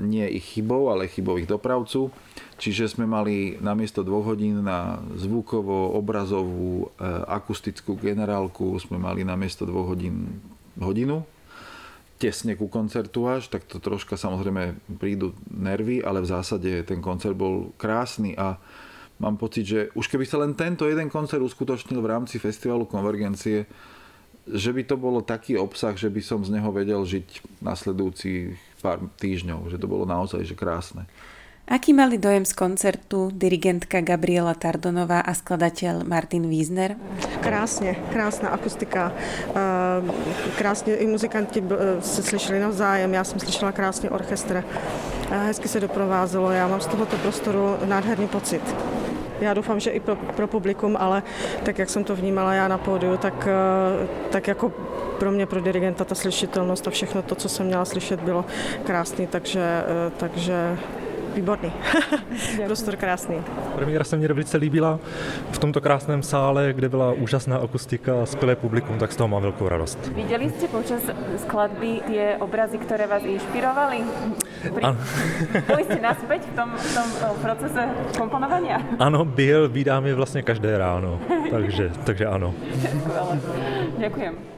Nie 0.00 0.32
ich 0.32 0.56
chybou, 0.56 0.88
ale 0.88 1.12
chybou 1.12 1.36
ich 1.36 1.44
dopravcu. 1.44 2.08
Čiže 2.56 2.96
sme 2.96 3.04
mali 3.04 3.60
namiesto 3.60 4.00
dvoch 4.00 4.32
hodín 4.32 4.64
na 4.64 4.96
zvukovo, 5.12 5.92
obrazovú, 5.92 6.88
e, 6.96 7.04
akustickú 7.28 8.00
generálku 8.00 8.80
sme 8.80 8.96
mali 8.96 9.28
namiesto 9.28 9.68
dvoch 9.68 9.92
hodín 9.92 10.40
hodinu 10.80 11.28
tesne 12.16 12.56
ku 12.56 12.72
koncertu 12.72 13.28
až, 13.28 13.52
tak 13.52 13.68
to 13.68 13.76
troška 13.76 14.16
samozrejme 14.16 14.80
prídu 14.96 15.36
nervy, 15.52 16.00
ale 16.00 16.24
v 16.24 16.32
zásade 16.32 16.70
ten 16.88 17.04
koncert 17.04 17.36
bol 17.36 17.76
krásny 17.76 18.32
a 18.32 18.56
mám 19.18 19.36
pocit, 19.36 19.64
že 19.64 19.80
už 19.94 20.08
keby 20.08 20.24
sa 20.28 20.40
len 20.40 20.52
tento 20.52 20.84
jeden 20.88 21.08
koncert 21.08 21.40
uskutočnil 21.40 22.00
v 22.00 22.10
rámci 22.10 22.36
festivalu 22.36 22.84
Konvergencie, 22.84 23.66
že 24.46 24.70
by 24.70 24.82
to 24.86 24.94
bolo 24.94 25.26
taký 25.26 25.58
obsah, 25.58 25.98
že 25.98 26.06
by 26.06 26.22
som 26.22 26.46
z 26.46 26.54
neho 26.54 26.70
vedel 26.70 27.02
žiť 27.02 27.60
nasledujúcich 27.64 28.78
pár 28.78 29.02
týždňov, 29.18 29.74
že 29.74 29.80
to 29.82 29.90
bolo 29.90 30.06
naozaj 30.06 30.46
že 30.46 30.54
krásne. 30.54 31.10
Aký 31.66 31.90
mali 31.90 32.14
dojem 32.14 32.46
z 32.46 32.54
koncertu 32.54 33.26
dirigentka 33.34 33.98
Gabriela 33.98 34.54
Tardonová 34.54 35.18
a 35.26 35.34
skladateľ 35.34 36.06
Martin 36.06 36.46
Wiesner? 36.46 36.94
Krásně, 37.42 37.98
krásná 38.14 38.48
akustika, 38.48 39.12
ehm, 39.50 40.12
krásně 40.58 40.94
i 40.94 41.06
muzikanti 41.06 41.62
se 42.00 42.22
slyšeli 42.22 42.60
navzájem, 42.60 43.14
já 43.14 43.24
jsem 43.24 43.40
slyšela 43.40 43.72
krásně 43.72 44.10
orchestr, 44.10 44.64
hezky 45.30 45.68
se 45.68 45.80
doprovázelo, 45.80 46.50
já 46.50 46.68
mám 46.68 46.80
z 46.80 46.86
tohoto 46.86 47.16
prostoru 47.16 47.76
nádherný 47.84 48.28
pocit. 48.28 48.62
Já 49.40 49.54
doufám, 49.54 49.80
že 49.80 49.90
i 49.90 50.00
pro, 50.00 50.16
pro 50.16 50.46
publikum, 50.46 50.96
ale 51.00 51.22
tak, 51.62 51.78
jak 51.78 51.90
jsem 51.90 52.04
to 52.04 52.16
vnímala 52.16 52.54
já 52.54 52.68
na 52.68 52.78
pódiu, 52.78 53.16
tak, 53.16 53.48
eh, 53.48 54.06
tak 54.30 54.48
jako 54.48 54.72
pro 55.18 55.30
mě, 55.30 55.46
pro 55.46 55.60
dirigenta, 55.60 56.04
ta 56.04 56.14
slyšitelnost 56.14 56.88
a 56.88 56.90
všechno 56.90 57.22
to, 57.22 57.34
co 57.34 57.48
jsem 57.48 57.66
měla 57.66 57.84
slyšet, 57.84 58.20
bylo 58.20 58.44
krásný, 58.84 59.26
takže, 59.26 59.60
eh, 59.60 60.10
takže 60.16 60.78
výborný. 61.36 61.72
Prostor 62.66 62.96
krásný. 62.96 63.36
Premiéra 63.74 64.04
se 64.04 64.16
mně 64.16 64.28
velice 64.28 64.56
líbila 64.56 64.98
v 65.50 65.58
tomto 65.58 65.80
krásném 65.80 66.22
sále, 66.22 66.72
kde 66.72 66.88
byla 66.88 67.12
úžasná 67.12 67.56
akustika 67.56 68.22
a 68.22 68.26
skvělé 68.26 68.56
publikum, 68.56 68.98
tak 68.98 69.12
z 69.12 69.16
toho 69.16 69.28
mám 69.28 69.42
velkou 69.42 69.68
radost. 69.68 69.98
Viděli 70.14 70.50
jste 70.50 70.68
počas 70.68 71.02
skladby 71.36 72.00
tie 72.06 72.36
obrazy, 72.36 72.78
které 72.78 73.06
vás 73.06 73.22
inšpirovali? 73.22 74.00
Pri... 74.74 74.82
Byli 75.66 75.84
jste 75.84 76.00
naspäť 76.00 76.42
v 76.42 76.54
tom, 76.56 76.68
v 76.76 76.94
tom 76.94 77.08
eh, 77.22 77.42
procese 77.42 77.82
komponovania? 78.18 78.80
Ano, 78.98 79.24
byl, 79.24 79.68
vydám 79.68 80.06
je 80.06 80.14
vlastně 80.14 80.42
každé 80.42 80.78
ráno, 80.78 81.20
takže, 81.50 81.90
takže 82.04 82.26
ano. 82.26 82.54
Děkujem. 83.98 84.55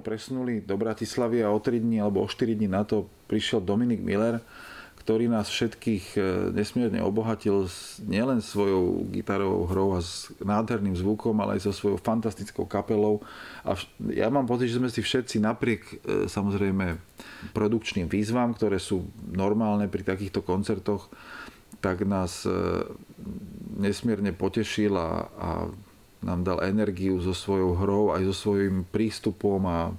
Presunuli 0.00 0.64
do 0.64 0.78
Bratislavy 0.78 1.44
a 1.44 1.52
o 1.52 1.60
3 1.60 1.82
dní 1.82 2.00
alebo 2.00 2.24
o 2.24 2.28
4 2.30 2.56
dní 2.56 2.70
na 2.70 2.86
to 2.86 3.10
prišiel 3.28 3.60
Dominik 3.60 4.00
Miller, 4.00 4.40
ktorý 5.02 5.26
nás 5.26 5.50
všetkých 5.50 6.04
e, 6.14 6.20
nesmierne 6.54 7.02
obohatil 7.02 7.66
nielen 8.06 8.38
svojou 8.38 9.02
gitarovou 9.10 9.66
hrou 9.66 9.88
a 9.98 10.00
s 10.00 10.30
nádherným 10.38 10.94
zvukom, 10.94 11.34
ale 11.42 11.58
aj 11.58 11.66
so 11.66 11.72
svojou 11.74 11.98
fantastickou 11.98 12.70
kapelou. 12.70 13.18
A 13.66 13.74
ja 14.14 14.30
mám 14.30 14.46
pocit, 14.46 14.70
že 14.70 14.78
sme 14.78 14.86
si 14.86 15.02
všetci 15.02 15.42
napriek 15.42 15.82
e, 15.82 15.94
samozrejme 16.30 17.02
produkčným 17.50 18.06
výzvam, 18.06 18.54
ktoré 18.54 18.78
sú 18.78 19.10
normálne 19.26 19.90
pri 19.90 20.06
takýchto 20.06 20.38
koncertoch, 20.46 21.10
tak 21.82 22.06
nás 22.06 22.46
e, 22.46 22.54
nesmierne 23.82 24.30
potešil 24.30 24.94
a, 24.94 25.26
a 25.34 25.50
nám 26.22 26.46
dal 26.46 26.58
energiu 26.62 27.18
so 27.18 27.34
svojou 27.34 27.74
hrou, 27.78 28.14
aj 28.14 28.22
so 28.30 28.34
svojím 28.34 28.86
prístupom 28.86 29.62
a, 29.66 29.90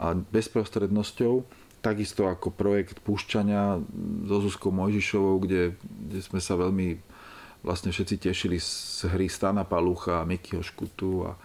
a 0.00 0.06
bezprostrednosťou. 0.16 1.44
Takisto 1.84 2.24
ako 2.24 2.48
projekt 2.48 3.04
Púšťania 3.04 3.84
so 4.24 4.36
Zuzkou 4.40 4.72
Mojžišovou, 4.72 5.44
kde, 5.44 5.76
kde 5.84 6.20
sme 6.24 6.40
sa 6.40 6.56
veľmi 6.56 6.96
vlastne 7.60 7.92
všetci 7.92 8.16
tešili 8.20 8.56
z 8.60 9.08
hry 9.12 9.28
Stana 9.28 9.68
Palucha, 9.68 10.24
Mikyho 10.24 10.64
Škutu 10.64 11.28
a, 11.28 11.36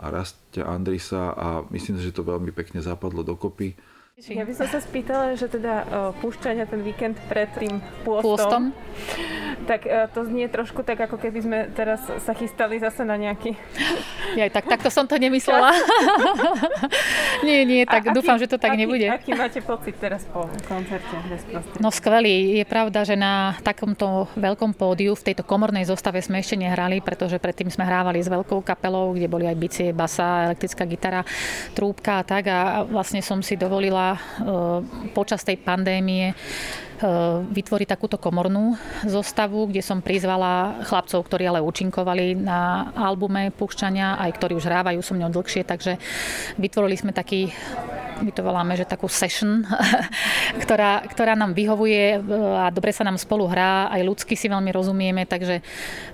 a 0.00 0.04
Rastia 0.12 0.68
Andrisa 0.68 1.32
a 1.32 1.64
myslím, 1.72 2.00
že 2.00 2.12
to 2.12 2.24
veľmi 2.24 2.52
pekne 2.52 2.84
zapadlo 2.84 3.24
dokopy. 3.24 3.76
Ja 4.26 4.42
by 4.42 4.50
som 4.50 4.66
sa 4.66 4.82
spýtala, 4.82 5.38
že 5.38 5.46
teda 5.46 5.86
uh, 5.86 6.10
púšťania 6.18 6.66
ten 6.66 6.82
víkend 6.82 7.14
pred 7.30 7.46
tým 7.54 7.78
pôstom, 8.02 8.34
pôstom. 8.34 8.62
tak 9.70 9.86
e, 9.86 10.10
to 10.10 10.26
znie 10.26 10.50
trošku 10.50 10.82
tak, 10.82 10.98
ako 11.06 11.22
keby 11.22 11.38
sme 11.38 11.58
teraz 11.70 12.02
sa 12.02 12.34
chystali 12.34 12.82
zase 12.82 13.06
na 13.06 13.14
nejaký... 13.14 13.54
Ja, 14.34 14.50
tak 14.50 14.66
takto 14.66 14.90
som 14.90 15.06
to 15.06 15.22
nemyslela. 15.22 15.70
nie, 17.46 17.62
nie, 17.62 17.86
tak 17.86 18.10
a 18.10 18.16
dúfam, 18.16 18.34
aký, 18.34 18.42
že 18.42 18.50
to 18.50 18.58
tak 18.58 18.74
aký, 18.74 18.80
nebude. 18.82 19.06
Aký 19.06 19.38
máte 19.38 19.62
pocit 19.62 19.94
teraz 20.02 20.26
po 20.26 20.50
koncerte? 20.66 21.14
No 21.78 21.94
skvelý. 21.94 22.58
Je 22.58 22.66
pravda, 22.66 23.06
že 23.06 23.14
na 23.14 23.54
takomto 23.62 24.26
veľkom 24.34 24.74
pódiu 24.74 25.14
v 25.14 25.30
tejto 25.30 25.46
komornej 25.46 25.86
zostave 25.86 26.18
sme 26.26 26.42
ešte 26.42 26.58
nehrali, 26.58 26.98
pretože 26.98 27.38
predtým 27.38 27.70
sme 27.70 27.86
hrávali 27.86 28.18
s 28.18 28.26
veľkou 28.26 28.66
kapelou, 28.66 29.14
kde 29.14 29.30
boli 29.30 29.46
aj 29.46 29.56
bicie, 29.56 29.88
basa, 29.94 30.50
elektrická 30.50 30.90
gitara, 30.90 31.22
trúbka 31.78 32.18
a 32.20 32.26
tak. 32.26 32.50
A 32.50 32.82
vlastne 32.82 33.22
som 33.22 33.38
si 33.46 33.54
dovolila 33.54 34.07
počas 35.14 35.44
tej 35.44 35.58
pandémie 35.58 36.32
vytvoriť 37.54 37.88
takúto 37.88 38.18
komornú 38.18 38.74
zostavu, 39.06 39.70
kde 39.70 39.82
som 39.82 40.02
prizvala 40.02 40.82
chlapcov, 40.82 41.22
ktorí 41.22 41.46
ale 41.46 41.62
účinkovali 41.62 42.34
na 42.34 42.90
albume 42.94 43.54
Púšťania, 43.54 44.18
aj 44.18 44.30
ktorí 44.34 44.58
už 44.58 44.66
hrávajú 44.66 44.98
so 44.98 45.14
mňou 45.14 45.30
dlhšie, 45.30 45.62
takže 45.62 45.96
vytvorili 46.58 46.98
sme 46.98 47.14
taký 47.14 47.54
my 48.18 48.34
to 48.34 48.42
voláme, 48.42 48.74
že 48.74 48.88
takú 48.88 49.06
session, 49.06 49.62
ktorá, 50.62 51.06
ktorá 51.06 51.38
nám 51.38 51.54
vyhovuje 51.54 52.18
eh, 52.18 52.66
a 52.66 52.70
dobre 52.74 52.90
sa 52.90 53.06
nám 53.06 53.18
spolu 53.18 53.46
hrá, 53.46 53.90
aj 53.94 54.02
ľudsky 54.02 54.34
si 54.34 54.50
veľmi 54.50 54.70
rozumieme, 54.74 55.22
takže 55.26 55.62
eh, 55.62 55.62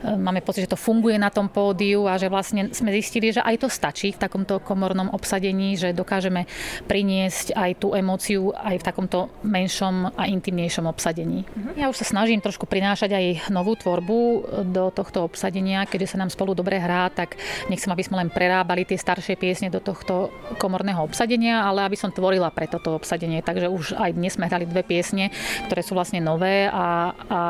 máme 0.04 0.44
pocit, 0.44 0.68
že 0.68 0.76
to 0.76 0.80
funguje 0.80 1.16
na 1.16 1.32
tom 1.32 1.48
pódiu 1.48 2.04
a 2.04 2.20
že 2.20 2.28
vlastne 2.28 2.68
sme 2.76 2.92
zistili, 2.92 3.32
že 3.32 3.40
aj 3.40 3.64
to 3.64 3.68
stačí 3.72 4.12
v 4.12 4.20
takomto 4.20 4.60
komornom 4.60 5.12
obsadení, 5.12 5.76
že 5.80 5.96
dokážeme 5.96 6.44
priniesť 6.84 7.56
aj 7.56 7.70
tú 7.80 7.96
emóciu 7.96 8.52
aj 8.52 8.80
v 8.80 8.86
takomto 8.86 9.32
menšom 9.44 10.12
a 10.14 10.28
intimnejšom 10.28 10.73
voľnejšom 10.74 10.90
obsadení. 10.90 11.46
Ja 11.78 11.86
už 11.86 12.02
sa 12.02 12.06
snažím 12.06 12.42
trošku 12.42 12.66
prinášať 12.66 13.10
aj 13.14 13.24
novú 13.54 13.78
tvorbu 13.78 14.18
do 14.66 14.90
tohto 14.90 15.22
obsadenia, 15.22 15.86
keďže 15.86 16.14
sa 16.14 16.20
nám 16.20 16.34
spolu 16.34 16.58
dobre 16.58 16.82
hrá, 16.82 17.06
tak 17.14 17.38
nechcem, 17.70 17.90
aby 17.94 18.02
sme 18.02 18.18
len 18.18 18.30
prerábali 18.30 18.82
tie 18.82 18.98
staršie 18.98 19.38
piesne 19.38 19.70
do 19.70 19.78
tohto 19.78 20.34
komorného 20.58 20.98
obsadenia, 21.06 21.62
ale 21.62 21.86
aby 21.86 21.94
som 21.94 22.10
tvorila 22.10 22.50
pre 22.50 22.66
toto 22.66 22.98
obsadenie. 22.98 23.44
Takže 23.44 23.70
už 23.70 23.84
aj 23.94 24.10
dnes 24.18 24.34
sme 24.34 24.50
hrali 24.50 24.66
dve 24.66 24.82
piesne, 24.82 25.30
ktoré 25.70 25.86
sú 25.86 25.94
vlastne 25.94 26.18
nové 26.18 26.66
a, 26.66 27.14
a 27.14 27.40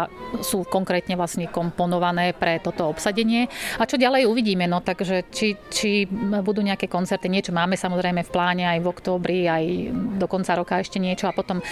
sú 0.45 0.69
konkrétne 0.69 1.17
vlastne 1.17 1.49
komponované 1.49 2.37
pre 2.37 2.61
toto 2.61 2.93
obsadenie. 2.93 3.49
A 3.81 3.89
čo 3.89 3.97
ďalej 3.97 4.29
uvidíme, 4.29 4.69
no 4.69 4.85
takže 4.85 5.25
či, 5.33 5.57
či 5.73 6.05
budú 6.45 6.61
nejaké 6.61 6.93
koncerty, 6.93 7.33
niečo 7.33 7.57
máme 7.57 7.79
samozrejme 7.79 8.21
v 8.27 8.33
pláne 8.33 8.65
aj 8.69 8.79
v 8.85 8.91
októbri, 8.91 9.39
aj 9.49 9.65
do 10.21 10.27
konca 10.29 10.53
roka 10.59 10.77
ešte 10.77 11.01
niečo 11.01 11.31
a 11.31 11.37
potom, 11.37 11.63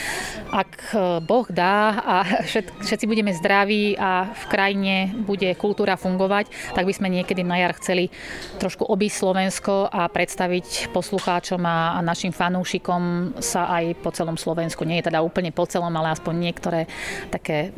ak 0.52 0.94
Boh 1.26 1.41
Boh 1.42 1.50
dá 1.58 1.98
a 2.06 2.16
všetci 2.86 3.02
budeme 3.10 3.34
zdraví 3.34 3.98
a 3.98 4.30
v 4.30 4.44
krajine 4.46 5.10
bude 5.26 5.50
kultúra 5.58 5.98
fungovať, 5.98 6.46
tak 6.70 6.86
by 6.86 6.94
sme 6.94 7.10
niekedy 7.10 7.42
na 7.42 7.58
jar 7.58 7.74
chceli 7.82 8.14
trošku 8.62 8.86
obísť 8.86 9.26
Slovensko 9.26 9.90
a 9.90 10.06
predstaviť 10.06 10.94
poslucháčom 10.94 11.58
a 11.66 11.98
našim 11.98 12.30
fanúšikom 12.30 13.34
sa 13.42 13.66
aj 13.74 13.98
po 14.06 14.14
celom 14.14 14.38
Slovensku. 14.38 14.86
Nie 14.86 15.02
je 15.02 15.10
teda 15.10 15.18
úplne 15.18 15.50
po 15.50 15.66
celom, 15.66 15.90
ale 15.98 16.14
aspoň 16.14 16.34
niektoré 16.38 16.86
také 17.34 17.74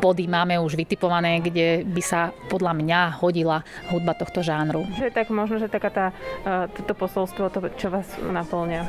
body 0.00 0.24
máme 0.24 0.56
už 0.64 0.72
vytipované, 0.72 1.44
kde 1.44 1.84
by 1.84 2.00
sa 2.00 2.32
podľa 2.48 2.72
mňa 2.72 3.20
hodila 3.20 3.60
hudba 3.92 4.16
tohto 4.16 4.40
žánru. 4.40 4.88
Že 4.96 5.12
tak 5.12 5.28
možno, 5.28 5.60
že 5.60 5.68
taká 5.68 5.92
tá, 5.92 6.06
e, 6.40 6.72
toto 6.72 6.96
posolstvo, 6.96 7.52
to, 7.52 7.68
čo 7.76 7.92
vás 7.92 8.08
naplňa. 8.16 8.80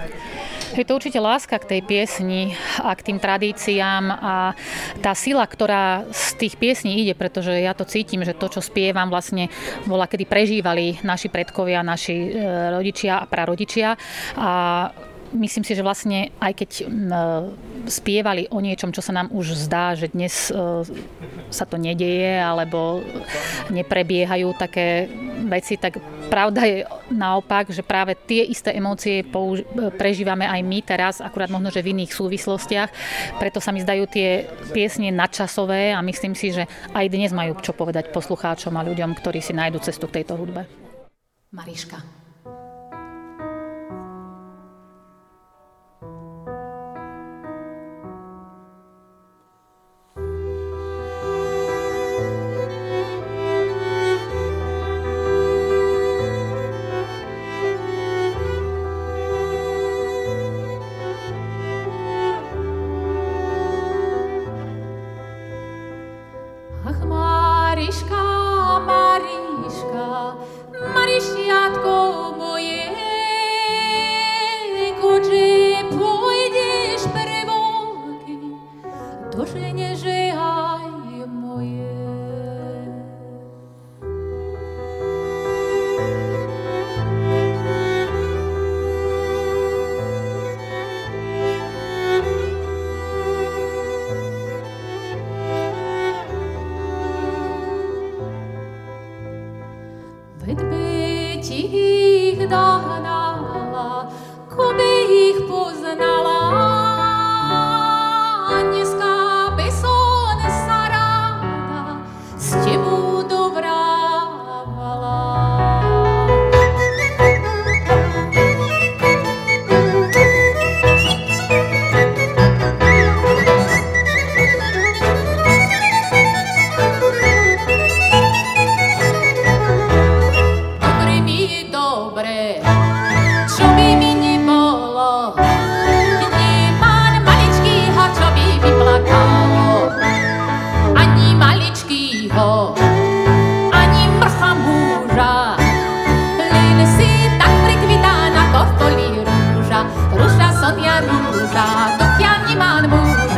Je 0.75 0.87
to 0.87 0.95
určite 0.95 1.19
láska 1.19 1.59
k 1.59 1.77
tej 1.77 1.81
piesni 1.83 2.57
a 2.79 2.95
k 2.97 3.11
tým 3.11 3.19
tradíciám 3.21 4.04
a 4.11 4.53
tá 5.01 5.13
sila, 5.17 5.45
ktorá 5.45 6.05
z 6.11 6.45
tých 6.45 6.53
piesní 6.59 7.01
ide, 7.01 7.13
pretože 7.17 7.53
ja 7.55 7.73
to 7.73 7.87
cítim, 7.87 8.21
že 8.21 8.37
to, 8.37 8.51
čo 8.51 8.61
spievam, 8.61 9.09
vlastne 9.09 9.49
bola, 9.87 10.05
kedy 10.09 10.25
prežívali 10.27 10.99
naši 11.01 11.31
predkovia, 11.31 11.85
naši 11.85 12.15
e, 12.15 12.29
rodičia 12.73 13.21
a 13.21 13.29
prarodičia. 13.29 13.89
A 14.37 14.51
myslím 15.35 15.63
si, 15.67 15.75
že 15.75 15.85
vlastne 15.85 16.31
aj 16.39 16.53
keď 16.55 16.69
spievali 17.85 18.47
o 18.49 18.57
niečom, 18.63 18.89
čo 18.89 19.03
sa 19.03 19.13
nám 19.13 19.29
už 19.29 19.53
zdá, 19.67 19.93
že 19.93 20.09
dnes 20.09 20.49
e, 20.49 20.55
sa 21.53 21.65
to 21.67 21.77
nedeje 21.77 22.41
alebo 22.41 23.03
neprebiehajú 23.69 24.55
také 24.57 25.05
veci, 25.45 25.77
tak 25.77 26.01
pravda 26.31 26.65
je 26.65 26.77
naopak, 27.13 27.69
že 27.69 27.85
práve 27.85 28.17
tie 28.17 28.41
isté 28.47 28.73
emócie 28.73 29.21
použ- 29.21 29.67
prežívame 29.99 30.49
aj 30.49 30.61
my 30.65 30.79
teraz, 30.81 31.21
akurát 31.21 31.51
možno, 31.53 31.69
že 31.69 31.85
v 31.85 31.93
iných 31.93 32.15
súvislostiach. 32.15 32.89
Preto 33.37 33.61
sa 33.61 33.69
mi 33.69 33.83
zdajú 33.83 34.09
tie 34.09 34.49
piesne 34.73 35.13
nadčasové 35.13 35.93
a 35.93 36.01
myslím 36.01 36.33
si, 36.33 36.55
že 36.55 36.65
aj 36.95 37.05
dnes 37.11 37.31
majú 37.35 37.59
čo 37.61 37.75
povedať 37.75 38.09
poslucháčom 38.09 38.73
a 38.73 38.85
ľuďom, 38.87 39.13
ktorí 39.19 39.43
si 39.43 39.53
nájdu 39.53 39.83
cestu 39.83 40.09
k 40.09 40.21
tejto 40.21 40.39
hudbe. 40.39 40.65
Mariška. 41.53 42.24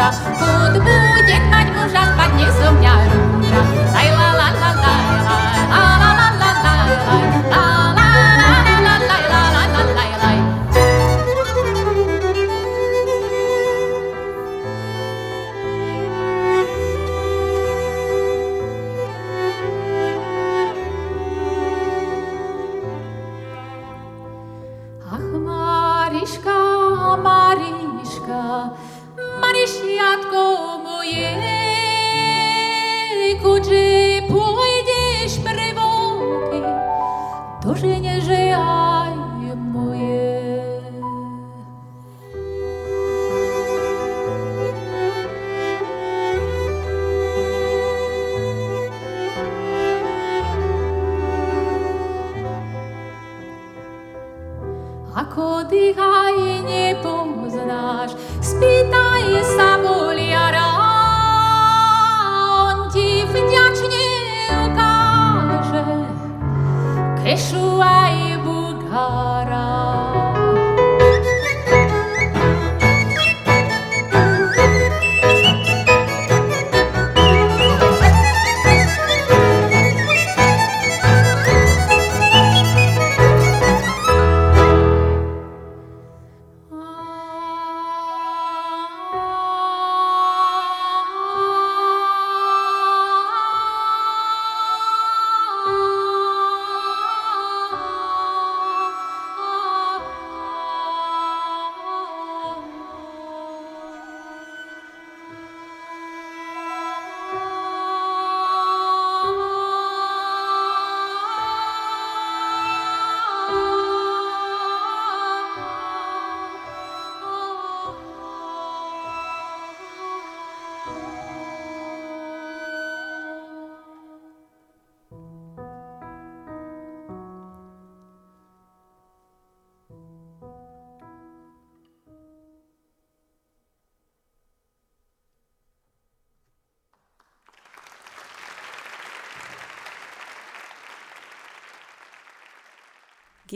muža. 0.07 0.39
Chud 0.39 0.73
bude 0.79 1.37
mať 1.51 1.67
muža, 1.75 2.03
spadne 2.15 2.47
zo. 2.51 3.06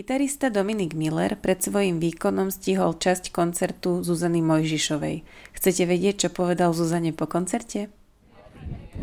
Gitarista 0.02 0.50
Dominik 0.50 0.98
Miller 0.98 1.38
pred 1.38 1.62
svojím 1.62 2.02
výkonom 2.02 2.50
stihol 2.50 2.98
časť 2.98 3.30
koncertu 3.30 4.02
Zuzany 4.02 4.42
Mojžišovej. 4.42 5.22
Chcete 5.54 5.86
vedieť, 5.86 6.26
čo 6.26 6.30
povedal 6.34 6.74
Zuzane 6.74 7.14
po 7.14 7.30
koncerte? 7.30 7.86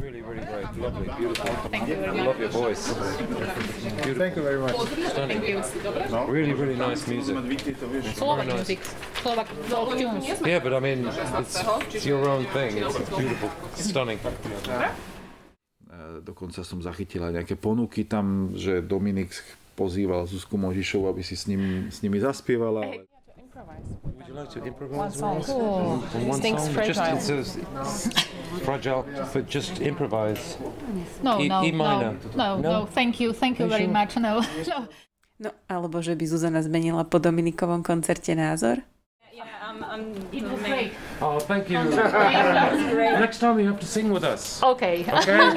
Really, 0.03 0.27
really 0.27 0.43
great. 0.43 0.67
Lovely, 0.75 1.07
beautiful. 1.15 1.55
Thank 1.71 1.87
you 1.87 2.03
very 2.03 2.19
much. 2.19 2.27
Love 2.27 2.39
your 2.43 2.51
voice. 2.51 2.91
Beautiful. 2.91 4.19
Thank 4.19 4.35
you 4.35 4.43
very 4.43 4.59
much. 4.59 4.75
Stunning. 5.15 5.39
Really, 6.27 6.55
really 6.59 6.75
nice 6.75 7.07
music. 7.07 7.39
Slovak 8.19 8.51
Very 8.51 8.59
nice. 8.59 8.67
music, 8.67 8.83
Slovak 9.23 9.47
tunes. 9.95 10.27
Yeah, 10.43 10.59
but 10.59 10.75
I 10.75 10.83
mean, 10.83 11.07
it's, 11.07 11.63
it's 11.95 12.03
your 12.11 12.27
own 12.27 12.43
thing. 12.51 12.75
It's 12.75 12.99
beautiful, 13.07 13.55
stunning. 13.79 14.19
Dokonca 16.27 16.67
som 16.67 16.83
zachytila 16.83 17.31
nejaké 17.31 17.55
ponuky 17.55 18.03
tam, 18.03 18.51
že 18.59 18.83
Dominik 18.83 19.31
pozýval 19.79 20.27
Zuzku 20.27 20.59
Možišovu, 20.59 21.07
aby 21.07 21.23
si 21.23 21.39
s, 21.39 21.47
ním, 21.47 21.87
s 21.95 22.03
nimi 22.03 22.19
zaspievala. 22.19 22.83
Ale... 22.83 23.07
Would 24.03 24.27
you 24.29 24.35
like 24.35 24.51
to 24.51 24.61
improvise? 24.67 25.15
song. 25.19 25.39
with 25.39 25.49
us? 25.49 25.55
On 26.15 26.23
one 26.31 26.41
Things 26.43 26.63
song? 26.63 26.75
Just, 26.75 26.99
fragile. 26.99 27.15
it's 27.19 27.31
a, 27.31 27.39
it's 27.39 27.59
fragile, 28.63 29.03
but 29.35 29.47
just 29.51 29.79
improvise. 29.83 30.59
No, 31.23 31.39
E- 31.43 31.49
no, 31.49 31.63
E 31.63 31.71
minor. 31.73 32.15
no, 32.35 32.59
no, 32.59 32.63
No? 32.63 32.71
no, 32.71 32.79
thank 32.87 33.19
you, 33.19 33.31
thank 33.35 33.59
you 33.59 33.67
very 33.67 33.87
much, 33.87 34.15
no. 34.19 34.43
no. 34.67 34.79
No, 35.39 35.51
alebo 35.71 36.03
že 36.03 36.19
by 36.19 36.27
Zuzana 36.27 36.59
zmenila 36.67 37.07
po 37.07 37.23
Dominikovom 37.23 37.87
koncerte 37.87 38.35
názor? 38.35 38.83
It 40.35 40.43
was 40.43 40.59
great. 40.67 40.91
Oh, 41.21 41.39
thank 41.41 41.67
you. 41.69 41.83
Next 43.19 43.39
time 43.39 43.59
you 43.59 43.67
have 43.67 43.81
to 43.81 43.87
sing 43.87 44.11
with 44.11 44.23
us. 44.23 44.63
Okay. 44.63 45.03
Okay? 45.03 45.41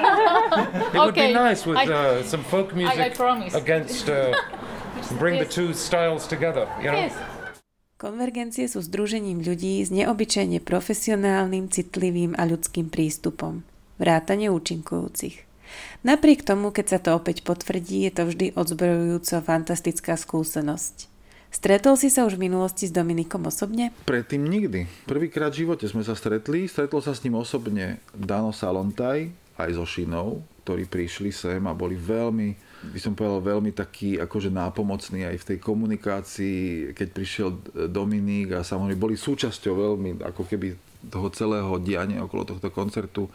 It 0.89 0.97
would 0.97 1.13
Okay. 1.13 1.29
be 1.29 1.33
nice 1.37 1.65
with 1.65 1.77
I- 1.77 1.85
uh, 1.85 2.23
some 2.25 2.41
folk 2.43 2.73
I, 2.73 2.73
I 2.73 2.77
music 2.81 3.13
promise. 3.13 3.53
against. 3.53 4.09
Uh, 4.09 4.33
bring 5.21 5.37
the 5.37 5.45
Yes. 5.45 5.53
two 5.53 5.69
styles 5.77 6.25
together. 6.25 6.65
You 6.81 6.89
know. 6.91 6.97
Yes. 7.05 7.13
Konvergencie 8.01 8.65
sú 8.65 8.81
združením 8.81 9.45
ľudí 9.45 9.85
s 9.85 9.93
neobyčajne 9.93 10.57
profesionálnym, 10.65 11.69
citlivým 11.69 12.33
a 12.33 12.49
ľudským 12.49 12.89
prístupom. 12.89 13.61
Vrátane 14.01 14.49
účinkujúcich. 14.49 15.45
Napriek 16.01 16.41
tomu, 16.41 16.73
keď 16.73 16.85
sa 16.89 16.97
to 16.97 17.13
opäť 17.13 17.45
potvrdí, 17.45 18.09
je 18.09 18.11
to 18.17 18.23
vždy 18.25 18.47
odzbrojujúco 18.57 19.45
fantastická 19.45 20.17
skúsenosť. 20.17 21.10
Stretol 21.51 21.99
si 21.99 22.07
sa 22.07 22.23
už 22.23 22.39
v 22.39 22.47
minulosti 22.47 22.87
s 22.87 22.95
Dominikom 22.95 23.43
osobne? 23.43 23.91
Predtým 24.07 24.39
nikdy. 24.39 24.87
Prvýkrát 25.03 25.51
v 25.51 25.67
živote 25.67 25.83
sme 25.83 25.99
sa 25.99 26.15
stretli. 26.15 26.63
Stretol 26.71 27.03
sa 27.03 27.11
s 27.11 27.19
ním 27.27 27.35
osobne 27.35 27.99
Dano 28.15 28.55
Salontaj 28.55 29.27
aj 29.59 29.69
so 29.75 29.83
Šinou, 29.83 30.39
ktorí 30.63 30.87
prišli 30.87 31.29
sem 31.35 31.59
a 31.67 31.75
boli 31.75 31.99
veľmi, 31.99 32.55
by 32.95 32.99
som 33.03 33.11
povedal, 33.13 33.43
veľmi 33.43 33.75
takí 33.75 34.15
akože 34.15 34.47
nápomocní 34.47 35.27
aj 35.27 35.37
v 35.43 35.47
tej 35.53 35.57
komunikácii, 35.59 36.59
keď 36.95 37.07
prišiel 37.11 37.49
Dominik 37.91 38.55
a 38.55 38.63
samozrejme 38.63 38.97
boli 38.97 39.19
súčasťou 39.19 39.73
veľmi 39.75 40.09
ako 40.23 40.47
keby 40.47 40.73
toho 41.11 41.27
celého 41.35 41.71
diania 41.83 42.23
okolo 42.23 42.47
tohto 42.47 42.71
koncertu. 42.71 43.27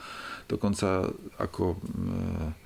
Dokonca 0.49 1.05
ako 1.37 1.77
mm, 1.77 2.66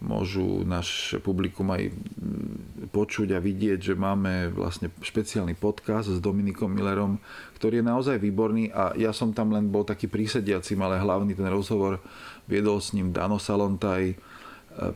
môžu 0.00 0.64
náš 0.64 1.20
publikum 1.20 1.68
aj 1.76 1.92
mm, 1.92 2.88
počuť 2.88 3.36
a 3.36 3.38
vidieť, 3.38 3.92
že 3.92 3.94
máme 3.94 4.48
vlastne 4.50 4.88
špeciálny 5.04 5.52
podcast 5.54 6.08
s 6.08 6.18
Dominikom 6.24 6.72
Millerom, 6.72 7.20
ktorý 7.60 7.84
je 7.84 7.88
naozaj 7.88 8.16
výborný 8.16 8.72
a 8.72 8.96
ja 8.96 9.12
som 9.12 9.36
tam 9.36 9.52
len 9.52 9.68
bol 9.68 9.84
taký 9.84 10.08
prísediacim, 10.08 10.80
ale 10.80 10.98
hlavný 10.98 11.36
ten 11.36 11.46
rozhovor 11.52 12.00
viedol 12.48 12.80
s 12.80 12.96
ním 12.96 13.12
Dano 13.12 13.36
Salontaj, 13.36 14.02
e, 14.10 14.16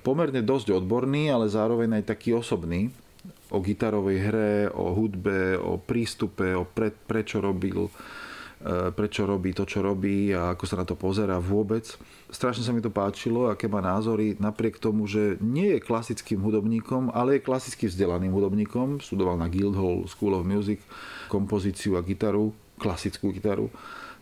pomerne 0.01 0.41
dosť 0.41 0.73
odborný, 0.81 1.29
ale 1.29 1.53
zároveň 1.53 2.01
aj 2.01 2.05
taký 2.17 2.33
osobný. 2.33 2.89
O 3.53 3.61
gitarovej 3.61 4.19
hre, 4.19 4.55
o 4.73 4.97
hudbe, 4.97 5.61
o 5.61 5.79
prístupe, 5.79 6.57
o 6.57 6.65
pre, 6.65 6.91
prečo 6.91 7.39
robil 7.45 7.93
prečo 8.97 9.29
robí 9.29 9.53
to, 9.53 9.69
čo 9.69 9.85
robí 9.85 10.33
a 10.33 10.57
ako 10.57 10.65
sa 10.65 10.81
na 10.81 10.89
to 10.89 10.97
pozera 10.97 11.37
vôbec. 11.37 11.85
Strašne 12.33 12.65
sa 12.65 12.73
mi 12.73 12.81
to 12.81 12.89
páčilo, 12.89 13.53
aké 13.53 13.69
má 13.69 13.85
názory, 13.85 14.41
napriek 14.41 14.81
tomu, 14.81 15.05
že 15.05 15.37
nie 15.45 15.77
je 15.77 15.85
klasickým 15.85 16.41
hudobníkom, 16.41 17.13
ale 17.13 17.37
je 17.37 17.45
klasicky 17.45 17.93
vzdelaným 17.93 18.33
hudobníkom. 18.33 19.05
Studoval 19.05 19.37
na 19.37 19.53
Guildhall 19.53 20.09
School 20.09 20.33
of 20.33 20.49
Music 20.49 20.81
kompozíciu 21.29 22.01
a 22.01 22.05
gitaru, 22.05 22.57
klasickú 22.81 23.37
gitaru. 23.37 23.69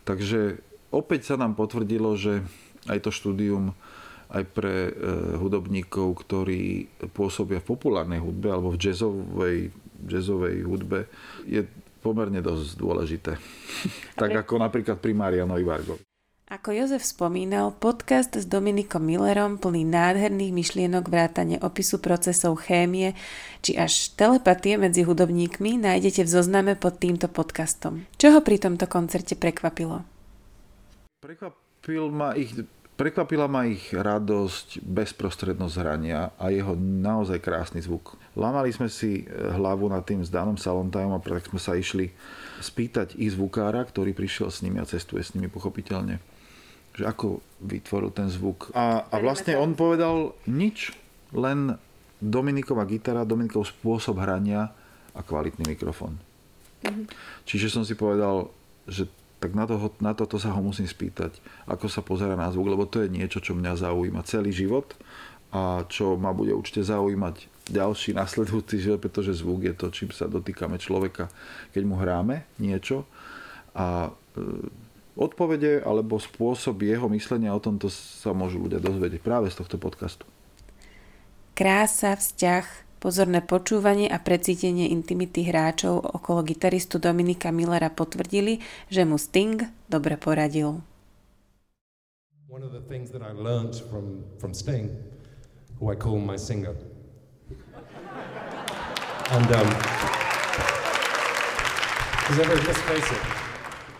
Takže 0.03 0.59
opäť 0.91 1.31
sa 1.31 1.35
nám 1.39 1.55
potvrdilo, 1.55 2.19
že 2.19 2.43
aj 2.91 2.99
to 3.07 3.15
štúdium 3.15 3.71
aj 4.33 4.43
pre 4.51 4.89
e, 4.89 4.93
hudobníkov, 5.39 6.25
ktorí 6.25 6.91
pôsobia 7.15 7.63
v 7.63 7.69
populárnej 7.69 8.19
hudbe 8.19 8.49
alebo 8.49 8.73
v 8.73 8.81
jazzovej, 8.81 9.57
jazzovej 10.03 10.67
hudbe, 10.67 11.07
je 11.47 11.63
pomerne 12.03 12.43
dosť 12.43 12.75
dôležité. 12.75 13.31
tak 14.21 14.35
ako 14.35 14.59
napríklad 14.59 14.99
pri 14.99 15.15
Marianovi 15.15 15.63
Vargovi. 15.63 16.03
Ako 16.53 16.69
Jozef 16.69 17.01
spomínal, 17.01 17.73
podcast 17.73 18.37
s 18.37 18.45
Dominikom 18.45 19.01
Millerom 19.01 19.57
plný 19.57 19.89
nádherných 19.89 20.53
myšlienok 20.53 21.09
vrátane 21.09 21.57
opisu 21.57 21.97
procesov 21.97 22.61
chémie 22.61 23.17
či 23.65 23.73
až 23.73 24.13
telepatie 24.13 24.77
medzi 24.77 25.01
hudobníkmi 25.01 25.81
nájdete 25.81 26.21
v 26.21 26.29
zozname 26.29 26.77
pod 26.77 27.01
týmto 27.01 27.25
podcastom. 27.25 28.05
Čo 28.21 28.37
ho 28.37 28.39
pri 28.45 28.61
tomto 28.61 28.85
koncerte 28.85 29.33
prekvapilo? 29.33 30.05
Prekvapil 31.25 32.05
ma 32.11 32.37
ich, 32.37 32.53
prekvapila 32.95 33.49
ma 33.49 33.65
ich 33.65 33.91
radosť, 33.91 34.81
bezprostrednosť 34.85 35.75
hrania 35.81 36.31
a 36.37 36.53
jeho 36.53 36.77
naozaj 36.77 37.41
krásny 37.41 37.81
zvuk. 37.81 38.17
Lamali 38.37 38.69
sme 38.73 38.89
si 38.89 39.25
hlavu 39.29 39.89
nad 39.89 40.05
tým 40.05 40.21
s 40.21 40.29
Danom 40.29 40.57
Salontajom 40.57 41.13
a 41.13 41.21
tak 41.21 41.49
sme 41.49 41.61
sa 41.61 41.77
išli 41.77 42.13
spýtať 42.61 43.17
ich 43.19 43.33
zvukára, 43.33 43.83
ktorý 43.83 44.15
prišiel 44.15 44.49
s 44.53 44.61
nimi 44.61 44.77
a 44.79 44.87
cestuje 44.87 45.21
s 45.21 45.33
nimi 45.35 45.49
pochopiteľne 45.49 46.21
že 46.93 47.09
ako 47.09 47.41
vytvoril 47.65 48.13
ten 48.13 48.29
zvuk. 48.29 48.69
A, 48.77 49.09
a 49.09 49.15
vlastne 49.17 49.57
on 49.57 49.73
povedal 49.73 50.37
nič, 50.45 50.93
len 51.33 51.81
Dominiková 52.21 52.85
gitara, 52.85 53.27
Dominikov 53.27 53.67
spôsob 53.67 54.21
hrania 54.21 54.71
a 55.11 55.19
kvalitný 55.25 55.73
mikrofón. 55.73 56.21
Mm-hmm. 56.85 57.05
Čiže 57.49 57.67
som 57.73 57.83
si 57.83 57.97
povedal, 57.97 58.53
že 58.85 59.09
tak 59.43 59.51
na, 59.59 59.67
toho, 59.67 59.91
na 59.99 60.15
toto 60.15 60.39
sa 60.39 60.55
ho 60.55 60.63
musím 60.63 60.87
spýtať, 60.87 61.43
ako 61.67 61.91
sa 61.91 61.99
pozera 61.99 62.39
na 62.39 62.47
zvuk, 62.47 62.71
lebo 62.71 62.87
to 62.87 63.03
je 63.03 63.11
niečo, 63.11 63.43
čo 63.43 63.51
mňa 63.51 63.75
zaujíma 63.75 64.23
celý 64.23 64.55
život 64.55 64.95
a 65.51 65.83
čo 65.91 66.15
ma 66.15 66.31
bude 66.31 66.55
určite 66.55 66.87
zaujímať 66.87 67.67
ďalší 67.67 68.15
nasledujúci 68.23 68.79
život, 68.79 69.03
pretože 69.03 69.43
zvuk 69.43 69.67
je 69.67 69.75
to, 69.75 69.91
čím 69.91 70.15
sa 70.15 70.31
dotýkame 70.31 70.79
človeka, 70.79 71.27
keď 71.75 71.83
mu 71.83 71.99
hráme 71.99 72.47
niečo. 72.55 73.03
A 73.75 74.15
e, 74.39 74.39
odpovede 75.19 75.83
alebo 75.83 76.23
spôsob 76.23 76.79
jeho 76.87 77.11
myslenia 77.11 77.51
o 77.51 77.59
tomto 77.59 77.91
sa 77.91 78.31
môžu 78.31 78.63
ľudia 78.63 78.79
dozvedieť 78.79 79.19
práve 79.19 79.51
z 79.51 79.59
tohto 79.59 79.75
podcastu. 79.75 80.23
Krása, 81.51 82.15
vzťah, 82.15 82.92
pozorné 83.03 83.43
počúvanie 83.43 84.07
a 84.07 84.15
precítenie 84.23 84.87
intimity 84.87 85.43
hráčov 85.43 85.99
okolo 86.15 86.39
gitaristu 86.47 87.03
Dominika 87.03 87.51
Millera 87.51 87.91
potvrdili, 87.91 88.63
že 88.87 89.03
mu 89.03 89.19
Sting 89.19 89.59
dobre 89.91 90.15
poradil. 90.15 90.79
One 92.47 92.63
of 92.63 92.71
the 92.71 92.79
things 92.87 93.11
that 93.11 93.19
I 93.19 93.35
learned 93.35 93.75
from, 93.91 94.23
from 94.39 94.55
Sting, 94.55 94.95
who 95.83 95.91
I 95.91 95.99
call 95.99 96.15
my 96.23 96.39
singer. 96.39 96.79
And, 99.35 99.51
um, 99.51 99.67
because 102.23 102.39
every, 102.39 102.55
let's 102.63 102.79
face 102.87 103.09
it, 103.11 103.23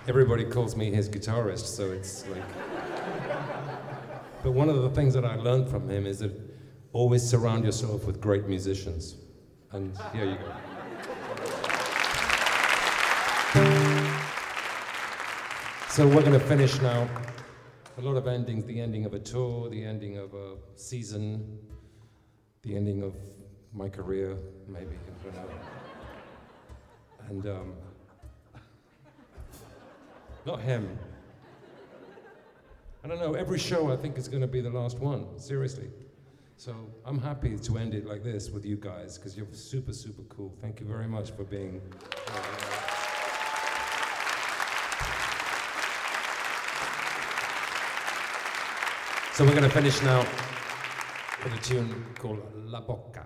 everybody 0.08 0.46
calls 0.48 0.80
me 0.80 0.96
his 0.96 1.10
guitarist, 1.10 1.68
so 1.68 1.92
it's 1.92 2.24
like. 2.32 2.48
But 4.44 4.52
one 4.52 4.70
of 4.70 4.80
the 4.84 4.92
things 4.92 5.14
that 5.16 5.26
I 5.26 5.36
learned 5.36 5.68
from 5.68 5.90
him 5.90 6.06
is 6.06 6.20
that 6.20 6.53
always 6.94 7.28
surround 7.28 7.66
yourself 7.66 8.06
with 8.06 8.22
great 8.22 8.48
musicians. 8.48 9.16
And 9.72 9.98
here 10.14 10.26
you 10.26 10.38
go. 10.38 10.54
So 15.90 16.08
we're 16.08 16.22
going 16.22 16.34
to 16.34 16.40
finish 16.40 16.82
now. 16.82 17.08
A 17.98 18.02
lot 18.02 18.16
of 18.16 18.28
endings 18.28 18.66
the 18.66 18.80
ending 18.80 19.06
of 19.06 19.14
a 19.14 19.20
tour, 19.20 19.70
the 19.70 19.84
ending 19.84 20.18
of 20.18 20.34
a 20.34 20.56
season, 20.76 21.60
the 22.64 22.76
ending 22.76 23.04
of 23.04 23.16
my 23.74 23.90
career, 23.90 24.38
maybe. 24.68 24.96
I 24.96 25.24
don't 25.24 25.36
know. 25.36 25.50
And 27.30 27.46
um, 27.46 27.74
not 30.46 30.62
him. 30.62 30.98
I 33.04 33.08
don't 33.08 33.20
know. 33.20 33.34
Every 33.34 33.60
show 33.60 33.92
I 33.92 33.96
think 33.96 34.18
is 34.18 34.28
going 34.28 34.42
to 34.42 34.48
be 34.48 34.62
the 34.62 34.72
last 34.72 34.98
one, 34.98 35.38
seriously. 35.38 35.90
So 36.66 36.74
I'm 37.06 37.20
happy 37.20 37.58
to 37.58 37.78
end 37.78 37.94
it 37.94 38.06
like 38.06 38.24
this 38.24 38.50
with 38.50 38.66
you 38.66 38.78
guys 38.78 39.18
because 39.18 39.36
you're 39.36 39.52
super, 39.52 39.92
super 39.92 40.22
cool. 40.30 40.56
Thank 40.62 40.80
you 40.80 40.86
very 40.86 41.10
much 41.10 41.32
for 41.32 41.44
being. 41.44 41.82
So 49.34 49.44
we're 49.44 49.52
going 49.52 49.64
to 49.64 49.70
finish 49.70 50.02
now 50.04 50.20
with 51.44 51.54
a 51.54 51.62
tune 51.62 52.06
called 52.18 52.40
La 52.56 52.80
Bocca. 52.80 53.26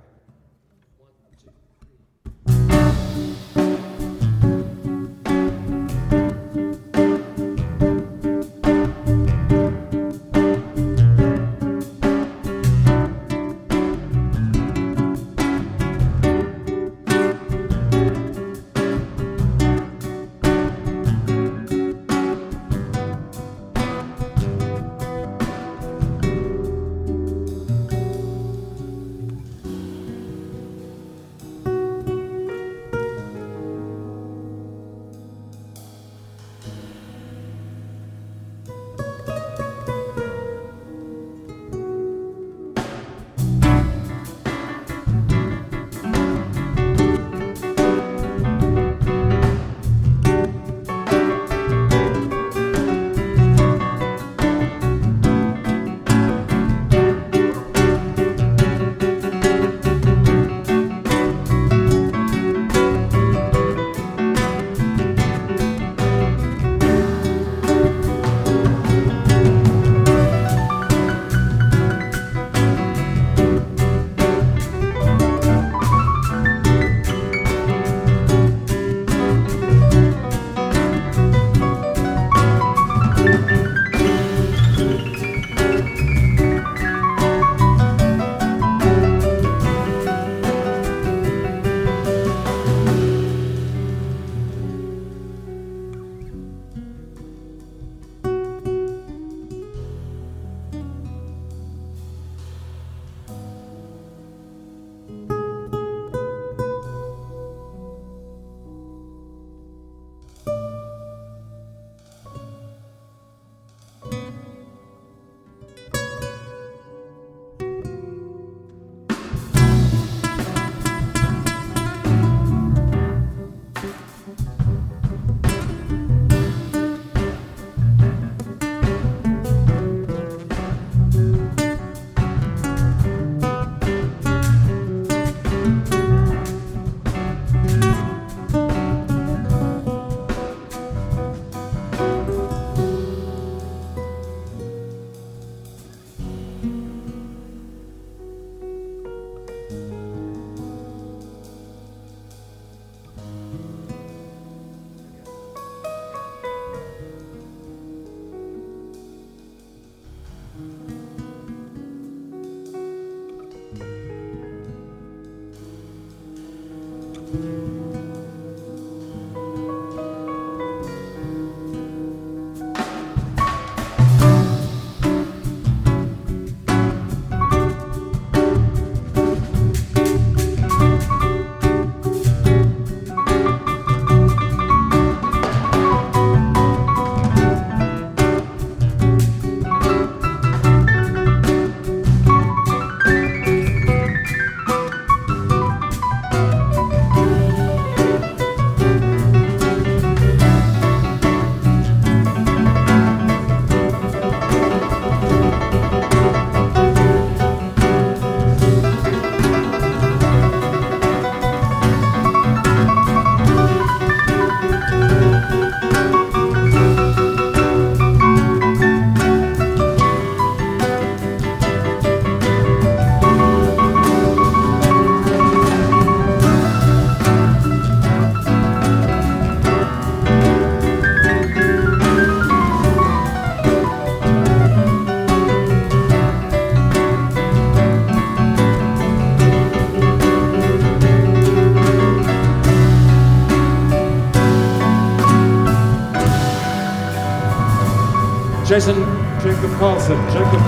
Sypczyk 250.08 250.67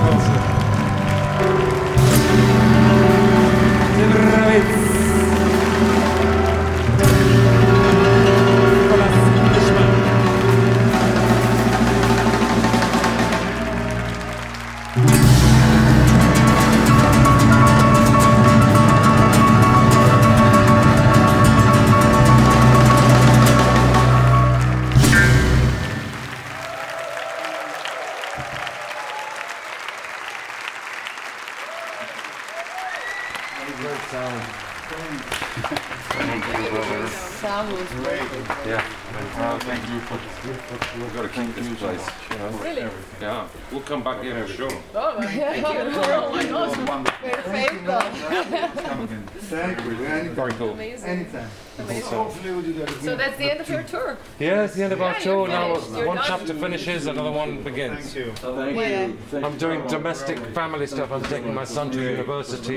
finishes, 56.60 57.06
another 57.06 57.30
one 57.30 57.62
begins. 57.62 58.12
Thank 58.12 58.74
you. 58.76 58.80
Yeah. 58.80 59.46
I'm 59.46 59.56
doing 59.58 59.86
domestic 59.86 60.38
family 60.54 60.86
stuff. 60.86 61.10
I'm 61.10 61.22
taking 61.22 61.54
my 61.54 61.64
son 61.64 61.90
to 61.92 62.00
university, 62.00 62.76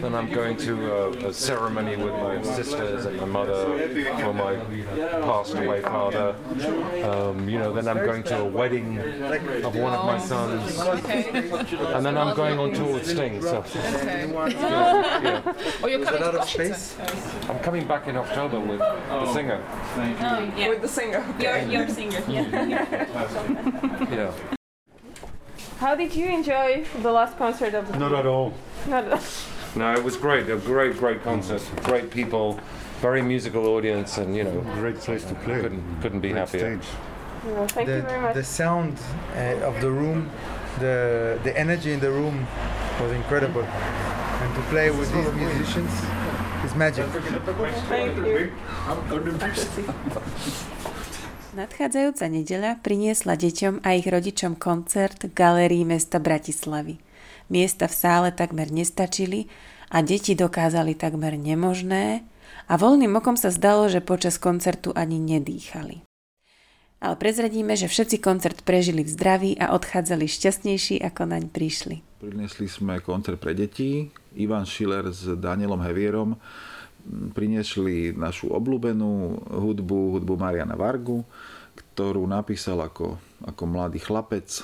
then 0.00 0.14
I'm 0.14 0.30
going 0.30 0.56
to 0.58 0.72
uh, 0.94 1.28
a 1.28 1.32
ceremony 1.32 1.96
with 1.96 2.12
my 2.14 2.42
sisters 2.42 3.06
and 3.06 3.16
my 3.20 3.24
mother 3.26 3.88
for 4.20 4.32
my 4.34 4.56
passed 5.22 5.54
away 5.54 5.80
father. 5.82 6.34
Um, 7.04 7.48
you 7.48 7.58
know, 7.58 7.72
then 7.72 7.88
I'm 7.88 8.04
going 8.04 8.22
to 8.24 8.40
a 8.40 8.44
wedding 8.44 8.98
of 8.98 9.74
one 9.74 9.92
of 9.94 10.04
my 10.04 10.18
sons, 10.18 10.78
and 10.78 12.04
then 12.04 12.16
I'm 12.16 12.36
going 12.36 12.58
on 12.58 12.72
tour 12.72 12.94
with 12.94 13.06
Sting. 13.06 13.40
So 13.42 13.64
Okay. 13.78 14.30
yeah, 14.30 15.42
Oh, 15.82 15.86
you're 15.86 16.04
coming 16.04 16.22
to 16.32 16.38
Washington. 16.38 16.74
I'm 17.48 17.58
coming 17.60 17.86
back 17.86 18.06
in 18.08 18.16
October 18.16 18.60
with 18.60 18.78
the 18.80 19.32
singer. 19.32 19.62
Oh, 19.96 20.52
yeah. 20.56 20.68
With 20.68 20.82
the 20.82 20.88
singer. 20.88 21.24
You're, 21.40 21.58
you're 21.58 21.88
singer. 21.88 22.22
Yeah. 22.28 22.97
Yeah. 24.10 24.32
How 25.78 25.94
did 25.94 26.14
you 26.14 26.26
enjoy 26.26 26.84
the 27.02 27.12
last 27.12 27.38
concert 27.38 27.74
of 27.74 27.90
the 27.90 27.98
Not 27.98 28.12
at 28.12 28.26
all. 28.26 28.52
Not 28.88 29.04
at 29.04 29.12
all. 29.12 29.20
No, 29.76 29.92
it 29.92 30.02
was 30.02 30.16
great. 30.16 30.48
A 30.50 30.56
great, 30.56 30.96
great 30.96 31.22
concert. 31.22 31.62
Great 31.84 32.10
people, 32.10 32.58
very 33.00 33.22
musical 33.22 33.66
audience, 33.66 34.18
and 34.18 34.34
you 34.36 34.42
know, 34.44 34.60
Great 34.74 34.96
place 34.96 35.24
to 35.24 35.34
play. 35.34 35.60
couldn't 35.60 36.00
couldn't 36.02 36.20
be 36.20 36.30
Great 36.30 36.40
happier. 36.40 36.80
stage. 36.80 36.88
No, 37.44 37.66
thank 37.68 37.88
you 37.88 38.00
very 38.02 38.12
the, 38.20 38.20
much. 38.26 38.34
the 38.34 38.44
sound 38.44 38.98
uh, 39.36 39.68
of 39.68 39.80
the 39.80 39.90
room, 39.90 40.30
the 40.80 41.38
the 41.44 41.56
energy 41.56 41.92
in 41.92 42.00
the 42.00 42.10
room 42.10 42.46
was 43.00 43.12
incredible, 43.12 43.62
and 43.62 44.54
to 44.56 44.62
play 44.70 44.90
with 44.90 45.12
these 45.12 45.32
musicians 45.34 45.92
is 46.64 46.74
magic. 46.74 47.06
Thank 47.06 48.16
you. 48.16 48.52
Nadchádzajúca 51.58 52.30
nedeľa 52.30 52.78
priniesla 52.86 53.34
deťom 53.34 53.82
a 53.82 53.98
ich 53.98 54.06
rodičom 54.06 54.54
koncert 54.62 55.26
v 55.26 55.82
mesta 55.82 56.22
Bratislavy. 56.22 57.02
Miesta 57.50 57.90
v 57.90 57.98
sále 57.98 58.28
takmer 58.30 58.70
nestačili 58.70 59.50
a 59.90 59.98
deti 59.98 60.38
dokázali 60.38 60.94
takmer 60.94 61.34
nemožné 61.34 62.22
a 62.70 62.78
voľným 62.78 63.10
okom 63.18 63.34
sa 63.34 63.50
zdalo, 63.50 63.90
že 63.90 63.98
počas 63.98 64.38
koncertu 64.38 64.94
ani 64.94 65.18
nedýchali. 65.18 66.06
Ale 67.02 67.14
prezradíme, 67.18 67.74
že 67.74 67.90
všetci 67.90 68.22
koncert 68.22 68.62
prežili 68.62 69.02
v 69.02 69.10
zdraví 69.10 69.52
a 69.58 69.74
odchádzali 69.74 70.30
šťastnejší, 70.30 71.02
ako 71.02 71.26
naň 71.26 71.50
prišli. 71.50 72.22
Priniesli 72.22 72.70
sme 72.70 73.02
koncert 73.02 73.42
pre 73.42 73.58
deti. 73.58 74.06
Ivan 74.38 74.62
Schiller 74.62 75.10
s 75.10 75.26
Danielom 75.26 75.82
Hevierom 75.82 76.38
priniesli 77.32 78.12
našu 78.14 78.52
obľúbenú 78.52 79.40
hudbu, 79.48 80.18
hudbu 80.18 80.34
Mariana 80.36 80.76
Vargu, 80.76 81.24
ktorú 81.78 82.26
napísal 82.26 82.82
ako, 82.82 83.18
ako 83.46 83.62
mladý 83.66 84.02
chlapec. 84.02 84.46
E, 84.50 84.62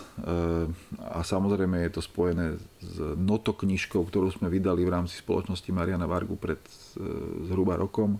a 0.98 1.20
samozrejme 1.22 1.82
je 1.86 1.90
to 1.94 2.02
spojené 2.02 2.58
s 2.82 2.96
notoknižkou, 3.18 4.02
ktorú 4.06 4.34
sme 4.34 4.50
vydali 4.50 4.82
v 4.82 4.94
rámci 4.94 5.18
spoločnosti 5.18 5.70
Mariana 5.70 6.10
Vargu 6.10 6.34
pred 6.34 6.58
e, 6.58 6.70
zhruba 7.50 7.78
rokom 7.78 8.18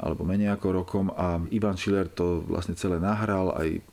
alebo 0.00 0.24
menej 0.24 0.54
ako 0.54 0.66
rokom. 0.70 1.06
A 1.14 1.38
Ivan 1.52 1.76
Schiller 1.76 2.08
to 2.08 2.42
vlastne 2.46 2.74
celé 2.74 2.96
nahral 2.98 3.52
aj 3.54 3.84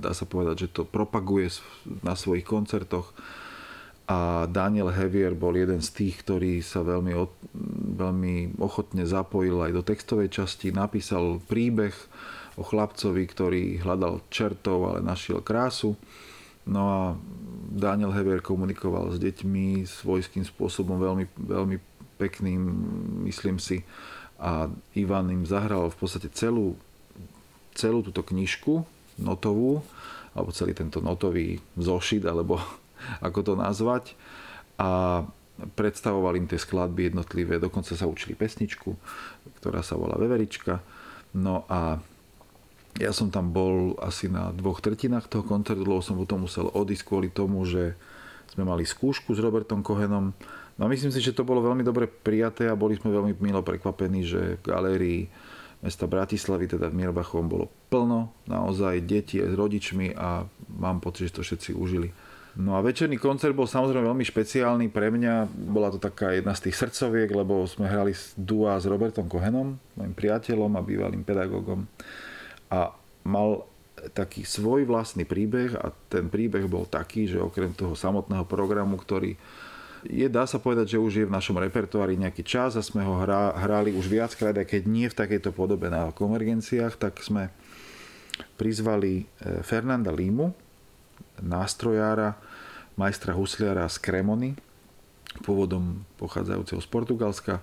dá 0.00 0.16
sa 0.16 0.24
povedať, 0.24 0.66
že 0.66 0.72
to 0.72 0.82
propaguje 0.88 1.52
na 2.00 2.16
svojich 2.16 2.48
koncertoch 2.48 3.12
a 4.10 4.50
Daniel 4.50 4.90
Hevier 4.90 5.38
bol 5.38 5.54
jeden 5.54 5.78
z 5.78 5.94
tých, 5.94 6.26
ktorý 6.26 6.66
sa 6.66 6.82
veľmi, 6.82 7.14
od, 7.14 7.30
veľmi 7.94 8.58
ochotne 8.58 9.06
zapojil 9.06 9.54
aj 9.62 9.70
do 9.70 9.82
textovej 9.86 10.34
časti, 10.34 10.74
napísal 10.74 11.38
príbeh 11.46 11.94
o 12.58 12.66
chlapcovi, 12.66 13.22
ktorý 13.22 13.62
hľadal 13.78 14.26
čertov, 14.26 14.90
ale 14.90 14.98
našiel 14.98 15.38
krásu. 15.38 15.94
No 16.66 16.82
a 16.90 17.00
Daniel 17.70 18.10
Hevier 18.10 18.42
komunikoval 18.42 19.14
s 19.14 19.22
deťmi 19.22 19.86
svojským 19.86 20.42
spôsobom 20.42 20.98
veľmi, 20.98 21.30
veľmi 21.38 21.78
pekným, 22.18 22.62
myslím 23.30 23.62
si. 23.62 23.86
A 24.42 24.66
Ivan 24.98 25.30
im 25.30 25.46
zahral 25.46 25.86
v 25.86 25.96
podstate 26.02 26.26
celú, 26.34 26.74
celú 27.78 28.02
túto 28.02 28.26
knižku 28.26 28.82
notovú, 29.22 29.86
alebo 30.34 30.50
celý 30.50 30.74
tento 30.74 30.98
notový 30.98 31.62
zošit, 31.78 32.26
alebo 32.26 32.58
ako 33.20 33.38
to 33.42 33.52
nazvať. 33.56 34.14
A 34.80 35.22
predstavoval 35.76 36.40
im 36.40 36.48
tie 36.48 36.56
skladby 36.56 37.12
jednotlivé, 37.12 37.60
dokonca 37.60 37.92
sa 37.92 38.08
učili 38.08 38.32
pesničku, 38.32 38.96
ktorá 39.60 39.84
sa 39.84 40.00
volá 40.00 40.16
Veverička. 40.16 40.80
No 41.36 41.68
a 41.68 42.00
ja 42.98 43.12
som 43.14 43.30
tam 43.30 43.52
bol 43.54 43.94
asi 44.00 44.26
na 44.26 44.50
dvoch 44.50 44.82
tretinách 44.82 45.30
toho 45.30 45.44
koncertu, 45.46 45.84
lebo 45.84 46.02
som 46.02 46.18
potom 46.18 46.48
musel 46.48 46.72
odísť 46.72 47.04
kvôli 47.06 47.28
tomu, 47.30 47.62
že 47.68 47.94
sme 48.50 48.66
mali 48.66 48.82
skúšku 48.82 49.30
s 49.36 49.38
Robertom 49.38 49.84
Kohenom. 49.84 50.34
No 50.74 50.80
a 50.82 50.88
myslím 50.90 51.12
si, 51.12 51.22
že 51.22 51.36
to 51.36 51.46
bolo 51.46 51.62
veľmi 51.62 51.86
dobre 51.86 52.08
prijaté 52.08 52.66
a 52.66 52.74
boli 52.74 52.98
sme 52.98 53.14
veľmi 53.14 53.36
milo 53.38 53.62
prekvapení, 53.62 54.26
že 54.26 54.58
v 54.58 54.64
galérii 54.64 55.20
mesta 55.80 56.04
Bratislavy, 56.10 56.76
teda 56.76 56.92
v 56.92 57.04
Mirbachovom, 57.04 57.46
bolo 57.46 57.66
plno, 57.88 58.32
naozaj 58.48 59.00
deti 59.04 59.40
s 59.40 59.54
rodičmi 59.54 60.12
a 60.16 60.44
mám 60.76 61.00
pocit, 61.00 61.30
že 61.30 61.40
to 61.40 61.42
všetci 61.46 61.70
užili. 61.72 62.10
No 62.58 62.74
a 62.74 62.82
večerný 62.82 63.14
koncert 63.14 63.54
bol 63.54 63.70
samozrejme 63.70 64.10
veľmi 64.10 64.26
špeciálny 64.26 64.90
pre 64.90 65.14
mňa. 65.14 65.46
Bola 65.70 65.94
to 65.94 66.02
taká 66.02 66.34
jedna 66.34 66.50
z 66.58 66.66
tých 66.66 66.82
srdcoviek, 66.82 67.30
lebo 67.30 67.62
sme 67.70 67.86
hrali 67.86 68.10
dua 68.34 68.74
s 68.74 68.90
Robertom 68.90 69.30
Kohenom, 69.30 69.78
mojim 69.94 70.14
priateľom 70.18 70.74
a 70.74 70.82
bývalým 70.82 71.22
pedagógom. 71.22 71.86
A 72.74 72.90
mal 73.22 73.70
taký 74.16 74.42
svoj 74.42 74.88
vlastný 74.88 75.28
príbeh 75.28 75.76
a 75.76 75.92
ten 76.10 76.26
príbeh 76.26 76.66
bol 76.66 76.88
taký, 76.88 77.28
že 77.28 77.38
okrem 77.38 77.70
toho 77.76 77.94
samotného 77.94 78.48
programu, 78.48 78.98
ktorý 78.98 79.36
je, 80.08 80.24
dá 80.32 80.48
sa 80.48 80.56
povedať, 80.56 80.96
že 80.96 80.98
už 80.98 81.12
je 81.12 81.28
v 81.28 81.34
našom 81.36 81.60
repertoári 81.60 82.16
nejaký 82.16 82.40
čas 82.40 82.72
a 82.72 82.82
sme 82.82 83.04
ho 83.04 83.20
hrá, 83.20 83.52
hrali 83.60 83.92
už 83.92 84.08
viackrát, 84.08 84.56
aj 84.56 84.72
keď 84.72 84.82
nie 84.88 85.04
v 85.12 85.18
takejto 85.18 85.52
podobe 85.52 85.92
na 85.92 86.08
konvergenciách, 86.16 86.96
tak 86.96 87.20
sme 87.20 87.52
prizvali 88.56 89.28
Fernanda 89.60 90.08
Límu, 90.08 90.56
nástrojára, 91.40 92.36
majstra 92.96 93.32
husliara 93.36 93.88
z 93.88 93.96
Kremony, 94.02 94.56
pôvodom 95.46 96.04
pochádzajúceho 96.18 96.80
z 96.82 96.88
Portugalska, 96.90 97.54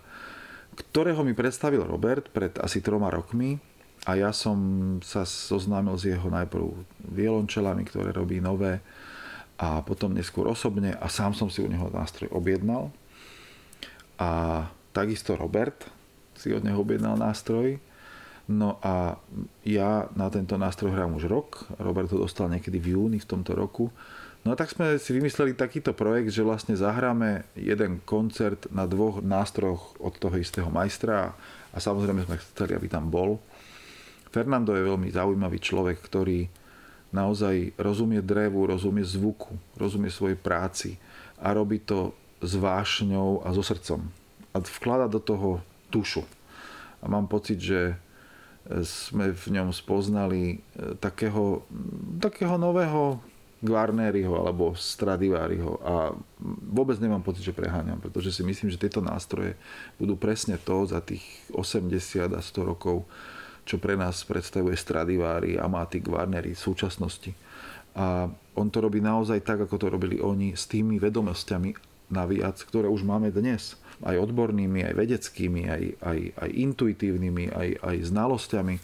ktorého 0.78 1.26
mi 1.26 1.34
predstavil 1.34 1.84
Robert 1.84 2.30
pred 2.30 2.54
asi 2.62 2.80
troma 2.80 3.10
rokmi 3.10 3.58
a 4.06 4.16
ja 4.16 4.32
som 4.32 4.58
sa 5.02 5.26
zoznámil 5.26 5.98
s 5.98 6.08
jeho 6.08 6.30
najprv 6.30 6.64
violončelami, 7.12 7.84
ktoré 7.84 8.14
robí 8.14 8.40
nové 8.40 8.80
a 9.58 9.82
potom 9.82 10.14
neskôr 10.14 10.46
osobne 10.46 10.94
a 10.96 11.10
sám 11.10 11.34
som 11.34 11.50
si 11.50 11.66
u 11.66 11.68
neho 11.68 11.90
nástroj 11.90 12.30
objednal. 12.30 12.94
A 14.22 14.64
takisto 14.94 15.34
Robert 15.34 15.90
si 16.38 16.54
od 16.54 16.62
neho 16.62 16.78
objednal 16.78 17.18
nástroj. 17.18 17.82
No 18.48 18.80
a 18.80 19.20
ja 19.68 20.08
na 20.16 20.32
tento 20.32 20.56
nástroj 20.56 20.96
hrám 20.96 21.20
už 21.20 21.28
rok. 21.28 21.68
Robert 21.84 22.08
ho 22.16 22.24
dostal 22.24 22.48
niekedy 22.48 22.80
v 22.80 22.96
júni 22.96 23.20
v 23.20 23.28
tomto 23.28 23.52
roku. 23.52 23.92
No 24.48 24.56
a 24.56 24.60
tak 24.60 24.72
sme 24.72 24.96
si 24.96 25.12
vymysleli 25.12 25.52
takýto 25.52 25.92
projekt, 25.92 26.32
že 26.32 26.48
vlastne 26.48 26.72
zahráme 26.80 27.44
jeden 27.60 28.00
koncert 28.08 28.72
na 28.72 28.88
dvoch 28.88 29.20
nástrojoch 29.20 30.00
od 30.00 30.16
toho 30.16 30.40
istého 30.40 30.72
majstra 30.72 31.36
a 31.76 31.78
samozrejme 31.84 32.24
sme 32.24 32.40
chceli, 32.40 32.72
aby 32.72 32.88
tam 32.88 33.12
bol. 33.12 33.44
Fernando 34.32 34.72
je 34.72 34.88
veľmi 34.88 35.12
zaujímavý 35.12 35.60
človek, 35.60 36.00
ktorý 36.00 36.48
naozaj 37.12 37.76
rozumie 37.76 38.24
drevu, 38.24 38.64
rozumie 38.68 39.04
zvuku, 39.04 39.52
rozumie 39.76 40.08
svojej 40.08 40.40
práci 40.40 40.96
a 41.44 41.52
robí 41.52 41.84
to 41.84 42.16
s 42.40 42.56
vášňou 42.56 43.44
a 43.44 43.52
so 43.52 43.64
srdcom. 43.64 44.08
A 44.56 44.64
vklada 44.64 45.12
do 45.12 45.20
toho 45.20 45.60
tušu. 45.92 46.24
A 47.04 47.12
mám 47.12 47.28
pocit, 47.28 47.60
že 47.60 48.00
sme 48.84 49.32
v 49.32 49.48
ňom 49.56 49.72
spoznali 49.72 50.42
e, 50.54 50.98
takého, 51.00 51.64
takého 52.20 52.60
nového 52.60 53.20
Guarneriho 53.58 54.38
alebo 54.38 54.78
Stradivariho 54.78 55.82
a 55.82 56.14
vôbec 56.70 56.94
nemám 57.02 57.26
pocit, 57.26 57.42
že 57.42 57.58
preháňam, 57.58 57.98
pretože 57.98 58.30
si 58.30 58.46
myslím, 58.46 58.70
že 58.70 58.78
tieto 58.78 59.02
nástroje 59.02 59.58
budú 59.98 60.14
presne 60.14 60.62
to 60.62 60.86
za 60.86 61.02
tých 61.02 61.26
80 61.50 62.38
a 62.38 62.42
100 62.44 62.70
rokov, 62.70 63.10
čo 63.66 63.82
pre 63.82 63.98
nás 63.98 64.22
predstavuje 64.22 64.78
Stradivari, 64.78 65.58
Amati, 65.58 65.98
Guarneri 65.98 66.54
v 66.54 66.62
súčasnosti. 66.62 67.34
A 67.98 68.30
on 68.54 68.70
to 68.70 68.78
robí 68.78 69.02
naozaj 69.02 69.42
tak, 69.42 69.66
ako 69.66 69.76
to 69.82 69.88
robili 69.90 70.22
oni, 70.22 70.54
s 70.54 70.70
tými 70.70 71.02
vedomosťami 71.02 71.74
naviac, 72.14 72.62
ktoré 72.62 72.86
už 72.86 73.02
máme 73.02 73.34
dnes. 73.34 73.74
Aj 74.06 74.14
odbornými, 74.14 74.86
aj 74.86 74.94
vedeckými, 74.94 75.62
aj, 75.66 75.84
aj, 76.06 76.20
aj 76.38 76.50
intuitívnymi, 76.54 77.46
aj, 77.50 77.70
aj 77.82 77.96
znalosťami. 78.06 78.76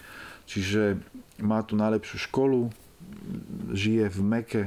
Čiže 0.49 0.97
má 1.41 1.61
tu 1.61 1.78
najlepšiu 1.78 2.18
školu, 2.30 2.74
žije 3.74 4.09
v 4.09 4.20
meke 4.22 4.61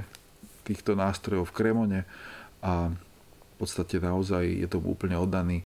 týchto 0.66 0.98
nástrojov 0.98 1.50
v 1.50 1.56
Kremone 1.56 2.00
a 2.62 2.90
v 2.90 3.54
podstate 3.56 4.02
naozaj 4.02 4.44
je 4.44 4.68
to 4.68 4.82
úplne 4.82 5.16
oddaný. 5.16 5.62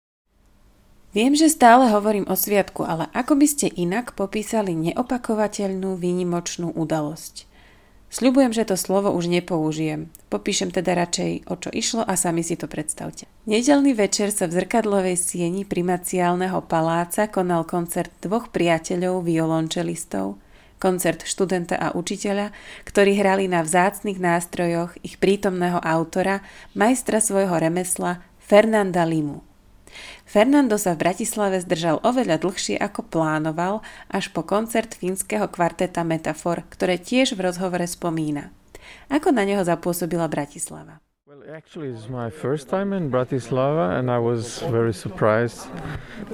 Viem, 1.17 1.33
že 1.33 1.49
stále 1.49 1.89
hovorím 1.89 2.29
o 2.29 2.37
sviatku, 2.37 2.85
ale 2.85 3.09
ako 3.17 3.41
by 3.41 3.47
ste 3.49 3.73
inak 3.73 4.13
popísali 4.13 4.77
neopakovateľnú 4.77 5.97
výnimočnú 5.97 6.77
udalosť? 6.77 7.49
Sľubujem, 8.17 8.49
že 8.57 8.65
to 8.65 8.81
slovo 8.81 9.13
už 9.13 9.29
nepoužijem. 9.29 10.09
Popíšem 10.33 10.73
teda 10.73 10.97
radšej, 10.97 11.53
o 11.53 11.55
čo 11.61 11.69
išlo 11.69 12.01
a 12.01 12.17
sami 12.17 12.41
si 12.41 12.57
to 12.57 12.65
predstavte. 12.65 13.29
Nedelný 13.45 13.93
večer 13.93 14.33
sa 14.33 14.49
v 14.49 14.57
zrkadlovej 14.57 15.21
sieni 15.21 15.69
primaciálneho 15.69 16.65
paláca 16.65 17.29
konal 17.29 17.69
koncert 17.69 18.09
dvoch 18.25 18.49
priateľov 18.49 19.21
violončelistov, 19.21 20.41
koncert 20.81 21.29
študenta 21.29 21.77
a 21.77 21.93
učiteľa, 21.93 22.57
ktorí 22.89 23.21
hrali 23.21 23.53
na 23.53 23.61
vzácnych 23.61 24.17
nástrojoch 24.17 24.97
ich 25.05 25.21
prítomného 25.21 25.77
autora, 25.85 26.41
majstra 26.73 27.21
svojho 27.21 27.53
remesla 27.53 28.25
Fernanda 28.41 29.05
Limu. 29.05 29.45
Fernando 30.27 30.77
sa 30.77 30.95
v 30.95 31.07
Bratislave 31.07 31.63
zdržal 31.63 32.03
oveľa 32.03 32.43
dlhšie 32.43 32.77
ako 32.81 33.07
plánoval, 33.07 33.81
až 34.11 34.33
po 34.35 34.43
koncert 34.43 34.97
fínskeho 34.99 35.49
kvarteta 35.49 36.03
Metafor, 36.03 36.67
ktoré 36.69 36.99
tiež 36.99 37.39
v 37.39 37.47
rozhovore 37.53 37.87
spomína. 37.87 38.51
Ako 39.11 39.31
na 39.31 39.47
neho 39.47 39.63
zapôsobila 39.63 40.27
Bratislava? 40.27 41.03
Actually, 41.47 41.95
it's 41.95 42.09
my 42.09 42.27
first 42.27 42.67
time 42.67 42.93
in 42.93 43.07
Bratislava, 43.07 43.99
and 43.99 44.11
I 44.11 44.19
was 44.19 44.59
very 44.67 44.91
surprised 44.91 45.71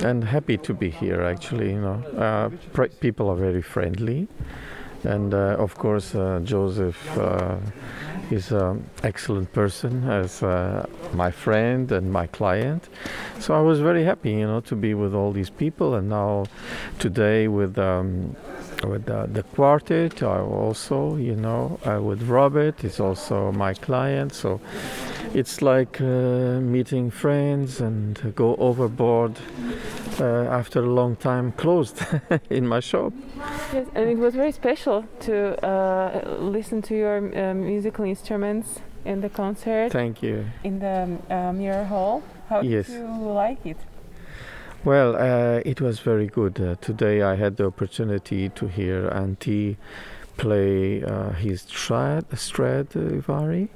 and 0.00 0.24
happy 0.24 0.56
to 0.64 0.72
be 0.72 0.88
here. 0.88 1.20
Actually, 1.20 1.76
you 1.76 1.82
know, 1.84 2.00
uh, 2.16 2.48
pr- 2.72 2.88
people 3.00 3.28
are 3.28 3.36
very 3.36 3.60
friendly, 3.60 4.24
and 5.04 5.34
uh, 5.34 5.60
of 5.60 5.76
course, 5.76 6.14
uh, 6.14 6.40
Joseph 6.44 6.96
uh, 7.18 7.60
is 8.30 8.52
an 8.52 8.84
excellent 9.02 9.52
person 9.52 10.08
as 10.08 10.42
uh, 10.42 10.86
my 11.12 11.30
friend 11.30 11.90
and 11.92 12.12
my 12.12 12.26
client. 12.26 12.88
So 13.40 13.54
I 13.54 13.60
was 13.60 13.80
very 13.80 14.04
happy, 14.04 14.30
you 14.30 14.46
know, 14.46 14.60
to 14.60 14.76
be 14.76 14.94
with 14.94 15.14
all 15.14 15.32
these 15.32 15.50
people, 15.50 15.94
and 15.94 16.08
now 16.08 16.46
today 16.98 17.48
with. 17.48 17.78
Um, 17.78 18.36
with 18.84 19.08
uh, 19.08 19.26
the 19.26 19.44
quartet 19.44 20.24
I 20.24 20.40
also 20.40 21.14
you 21.14 21.36
know 21.36 21.78
uh, 21.86 22.00
with 22.02 22.22
robert 22.22 22.82
is 22.82 22.98
also 22.98 23.52
my 23.52 23.74
client 23.74 24.34
so 24.34 24.60
it's 25.34 25.62
like 25.62 26.00
uh, 26.00 26.60
meeting 26.60 27.10
friends 27.10 27.80
and 27.80 28.34
go 28.34 28.54
overboard 28.56 29.38
uh, 30.20 30.24
after 30.58 30.80
a 30.80 30.86
long 30.86 31.16
time 31.16 31.52
closed 31.52 32.02
in 32.50 32.66
my 32.66 32.80
shop 32.80 33.12
yes 33.72 33.86
and 33.94 34.10
it 34.10 34.18
was 34.18 34.34
very 34.34 34.52
special 34.52 35.04
to 35.20 35.34
uh, 35.64 36.36
listen 36.38 36.82
to 36.82 36.94
your 36.94 37.16
uh, 37.16 37.54
musical 37.54 38.04
instruments 38.04 38.80
in 39.04 39.20
the 39.20 39.28
concert 39.28 39.90
thank 39.90 40.22
you 40.22 40.44
in 40.64 40.78
the 40.78 41.52
mirror 41.54 41.84
hall 41.84 42.22
how 42.48 42.60
yes. 42.60 42.86
did 42.86 43.00
you 43.00 43.32
like 43.32 43.64
it 43.66 43.76
well, 44.84 45.14
uh, 45.14 45.60
it 45.64 45.80
was 45.80 46.00
very 46.00 46.26
good. 46.26 46.60
Uh, 46.60 46.74
today 46.80 47.22
I 47.22 47.36
had 47.36 47.56
the 47.56 47.66
opportunity 47.66 48.48
to 48.48 48.66
hear 48.66 49.08
Antti 49.10 49.76
play 50.42 51.04
uh, 51.04 51.30
his 51.30 51.60
Strad, 51.62 52.24
Stradivari 52.36 53.68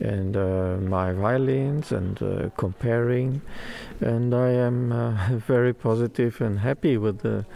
and 0.00 0.36
uh, 0.36 0.76
my 0.76 1.14
violins 1.14 1.92
and 1.92 2.22
uh, 2.22 2.50
comparing. 2.58 3.40
And 4.02 4.34
I 4.34 4.50
am 4.50 4.92
uh, 4.92 5.28
very 5.54 5.72
positive 5.72 6.42
and 6.42 6.58
happy 6.58 6.98
with 6.98 7.20
the, 7.20 7.46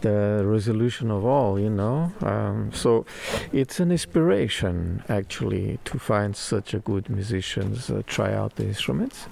the 0.00 0.42
resolution 0.42 1.10
of 1.10 1.26
all, 1.26 1.60
you 1.60 1.68
know. 1.68 2.10
Um, 2.22 2.72
so 2.72 3.04
it's 3.52 3.78
an 3.78 3.92
inspiration 3.92 5.02
actually 5.10 5.78
to 5.84 5.98
find 5.98 6.34
such 6.34 6.72
a 6.72 6.78
good 6.78 7.10
musicians 7.10 7.90
try 8.06 8.32
out 8.32 8.56
the 8.56 8.64
instruments 8.64 9.26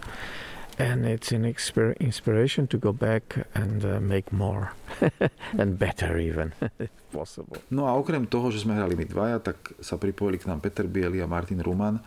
and 0.79 1.09
it's 1.09 1.33
an 1.33 1.45
expir- 1.45 1.97
inspiration 1.99 2.66
to 2.68 2.77
go 2.79 2.93
back 2.93 3.49
and 3.55 3.85
uh, 3.85 4.01
make 4.01 4.33
more 4.33 4.72
and 5.61 5.79
better 5.79 6.20
even 6.20 6.53
if 6.79 6.93
possible. 7.12 7.57
No 7.72 7.89
a 7.89 7.97
okrem 7.97 8.29
toho, 8.29 8.53
že 8.53 8.64
sme 8.64 8.77
hrali 8.77 8.97
my 8.97 9.07
dvaja, 9.09 9.39
tak 9.41 9.57
sa 9.81 9.97
pripojili 9.97 10.37
k 10.37 10.49
nám 10.53 10.61
Peter 10.61 10.85
Bieli 10.85 11.24
a 11.24 11.29
Martin 11.29 11.64
Ruman, 11.64 12.01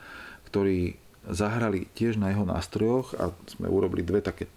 ktorí 0.49 0.97
zahrali 1.30 1.89
tiež 1.93 2.17
na 2.17 2.32
jeho 2.34 2.45
nástrojoch 2.47 3.17
a 3.17 3.34
sme 3.49 3.67
urobili 3.70 4.01
dve 4.01 4.22
také 4.24 4.49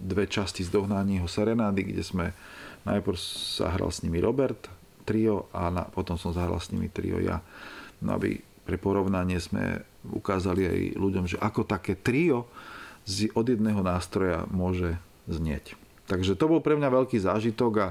dve 0.00 0.24
časti 0.24 0.64
z 0.64 0.72
dohnaního 0.72 1.28
serenády, 1.28 1.92
kde 1.92 2.00
sme 2.00 2.26
najprv 2.88 3.18
zahral 3.60 3.92
s 3.92 4.00
nimi 4.00 4.16
Robert 4.16 4.72
trio 5.04 5.52
a 5.52 5.68
na, 5.68 5.84
potom 5.84 6.16
som 6.16 6.32
zahral 6.32 6.56
s 6.56 6.72
nimi 6.72 6.88
trio 6.88 7.20
ja. 7.20 7.44
No 8.00 8.16
aby 8.16 8.40
pre 8.64 8.80
porovnanie 8.80 9.36
sme 9.36 9.82
ukázali 10.08 10.62
aj 10.64 10.80
ľuďom, 10.96 11.24
že 11.28 11.36
ako 11.36 11.68
také 11.68 12.00
trio 12.00 12.48
z, 13.04 13.32
od 13.32 13.46
jedného 13.48 13.80
nástroja 13.80 14.44
môže 14.50 14.98
znieť. 15.30 15.78
Takže 16.10 16.34
to 16.34 16.50
bol 16.50 16.58
pre 16.58 16.74
mňa 16.74 16.90
veľký 16.90 17.22
zážitok 17.22 17.72
a 17.78 17.88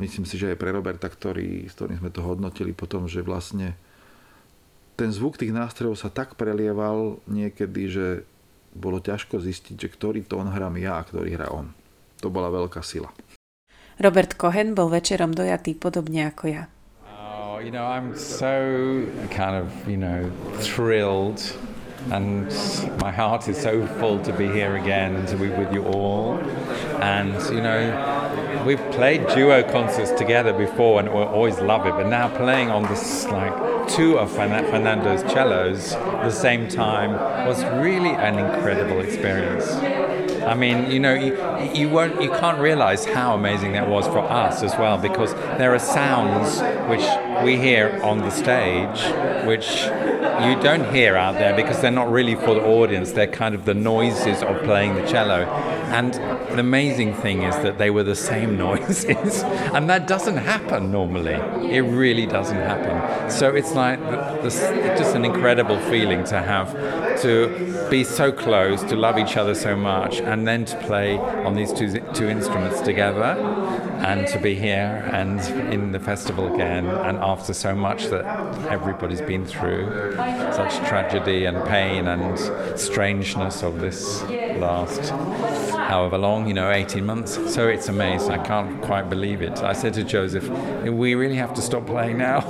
myslím 0.00 0.24
si, 0.24 0.40
že 0.40 0.50
aj 0.50 0.58
pre 0.58 0.72
Roberta, 0.72 1.06
ktorý, 1.06 1.68
s 1.68 1.76
ktorým 1.76 2.00
sme 2.02 2.10
to 2.10 2.24
hodnotili 2.24 2.72
potom, 2.72 3.06
že 3.06 3.22
vlastne 3.22 3.78
ten 4.98 5.14
zvuk 5.14 5.38
tých 5.38 5.54
nástrojov 5.54 5.94
sa 5.94 6.10
tak 6.10 6.34
prelieval 6.34 7.22
niekedy, 7.30 7.82
že 7.86 8.06
bolo 8.74 8.98
ťažko 8.98 9.38
zistiť, 9.38 9.78
že 9.78 9.88
ktorý 9.94 10.26
tón 10.26 10.50
hrám 10.50 10.74
ja 10.80 10.98
a 10.98 11.06
ktorý 11.06 11.38
hrá 11.38 11.54
on. 11.54 11.70
To 12.18 12.34
bola 12.34 12.50
veľká 12.50 12.82
sila. 12.82 13.14
Robert 14.02 14.34
Cohen 14.34 14.74
bol 14.74 14.90
večerom 14.90 15.34
dojatý 15.34 15.78
podobne 15.78 16.30
ako 16.30 16.44
ja. 16.50 16.64
Oh, 17.06 17.62
you 17.62 17.70
know, 17.70 17.86
I'm 17.86 18.14
so 18.18 19.06
kind 19.30 19.54
of, 19.54 19.70
you 19.86 19.98
know, 19.98 20.26
thrilled 20.58 21.38
and 22.12 22.46
my 23.00 23.10
heart 23.10 23.48
is 23.48 23.60
so 23.60 23.86
full 23.98 24.20
to 24.20 24.32
be 24.32 24.46
here 24.46 24.76
again 24.76 25.16
and 25.16 25.28
to 25.28 25.36
be 25.36 25.48
with 25.48 25.72
you 25.72 25.84
all. 25.84 26.38
And 27.00 27.34
you 27.54 27.60
know, 27.60 28.64
we've 28.66 28.84
played 28.92 29.26
duo 29.28 29.62
concerts 29.70 30.10
together 30.12 30.52
before, 30.52 31.00
and 31.00 31.08
we 31.08 31.20
always 31.20 31.58
love 31.60 31.86
it. 31.86 31.92
But 31.92 32.08
now 32.08 32.28
playing 32.28 32.70
on 32.70 32.82
this 32.84 33.26
like 33.26 33.88
two 33.88 34.18
of 34.18 34.30
Fernando's 34.32 35.20
cellos 35.32 35.92
at 35.92 36.24
the 36.24 36.30
same 36.30 36.68
time 36.68 37.12
was 37.46 37.62
really 37.82 38.10
an 38.10 38.38
incredible 38.38 39.00
experience. 39.00 39.70
I 40.42 40.54
mean, 40.54 40.90
you 40.90 40.98
know, 40.98 41.12
you, 41.12 41.36
you 41.74 41.90
won't, 41.90 42.22
you 42.22 42.30
can't 42.30 42.58
realize 42.58 43.04
how 43.04 43.34
amazing 43.34 43.72
that 43.72 43.86
was 43.86 44.06
for 44.06 44.20
us 44.20 44.62
as 44.62 44.72
well, 44.78 44.96
because 44.96 45.34
there 45.58 45.74
are 45.74 45.78
sounds 45.78 46.60
which 46.88 47.04
we 47.44 47.56
hear 47.56 48.00
on 48.02 48.18
the 48.18 48.30
stage, 48.30 49.00
which 49.46 49.88
you 50.44 50.60
don't 50.62 50.94
hear 50.94 51.16
out 51.16 51.34
there 51.34 51.54
because 51.54 51.80
they're 51.80 51.90
not 51.90 52.10
really 52.10 52.34
for 52.34 52.54
the 52.54 52.64
audience. 52.64 53.12
They're 53.12 53.26
kind 53.26 53.54
of 53.54 53.64
the 53.64 53.74
noises 53.74 54.42
of 54.42 54.62
playing 54.62 54.94
the 54.94 55.06
cello. 55.06 55.44
And 55.88 56.14
the 56.14 56.60
amazing 56.60 57.14
thing 57.14 57.42
is 57.42 57.56
that 57.56 57.78
they 57.78 57.90
were 57.90 58.04
the 58.04 58.14
same 58.14 58.56
noises, 58.68 59.42
and 59.42 59.88
that 59.88 60.06
doesn't 60.06 60.36
happen 60.36 60.90
normally. 60.90 61.34
It 61.74 61.80
really 61.80 62.26
doesn't 62.26 62.56
happen. 62.56 63.30
So 63.30 63.54
it's 63.54 63.72
like 63.74 63.98
this, 64.42 64.60
just 64.98 65.16
an 65.16 65.24
incredible 65.24 65.78
feeling 65.80 66.24
to 66.24 66.40
have 66.40 66.72
to 67.22 67.88
be 67.90 68.04
so 68.04 68.30
close, 68.30 68.82
to 68.84 68.96
love 68.96 69.18
each 69.18 69.36
other 69.36 69.54
so 69.54 69.74
much, 69.74 70.20
and 70.20 70.46
then 70.46 70.64
to 70.66 70.76
play 70.80 71.16
on 71.18 71.54
these 71.54 71.72
two 71.72 72.00
two 72.12 72.28
instruments 72.28 72.80
together, 72.82 73.36
and 74.04 74.26
to 74.28 74.38
be 74.38 74.54
here 74.54 75.08
and 75.12 75.40
in 75.72 75.92
the 75.92 76.00
festival 76.00 76.54
again, 76.54 76.86
and 76.86 77.18
after 77.28 77.52
so 77.52 77.74
much 77.74 78.06
that 78.06 78.24
everybody's 78.70 79.20
been 79.20 79.44
through, 79.44 80.14
such 80.52 80.76
tragedy 80.88 81.44
and 81.44 81.62
pain 81.68 82.06
and 82.08 82.38
strangeness 82.78 83.62
of 83.62 83.80
this 83.80 84.22
last 84.58 85.10
however 85.88 86.18
long, 86.18 86.46
you 86.46 86.54
know, 86.54 86.70
18 86.70 87.04
months. 87.04 87.32
So 87.52 87.68
it's 87.68 87.88
amazing. 87.88 88.30
I 88.30 88.38
can't 88.38 88.80
quite 88.82 89.08
believe 89.08 89.42
it. 89.42 89.58
I 89.62 89.72
said 89.72 89.94
to 89.94 90.04
Joseph, 90.04 90.48
we 90.84 91.14
really 91.14 91.36
have 91.36 91.54
to 91.54 91.62
stop 91.62 91.86
playing 91.86 92.18
now. 92.18 92.40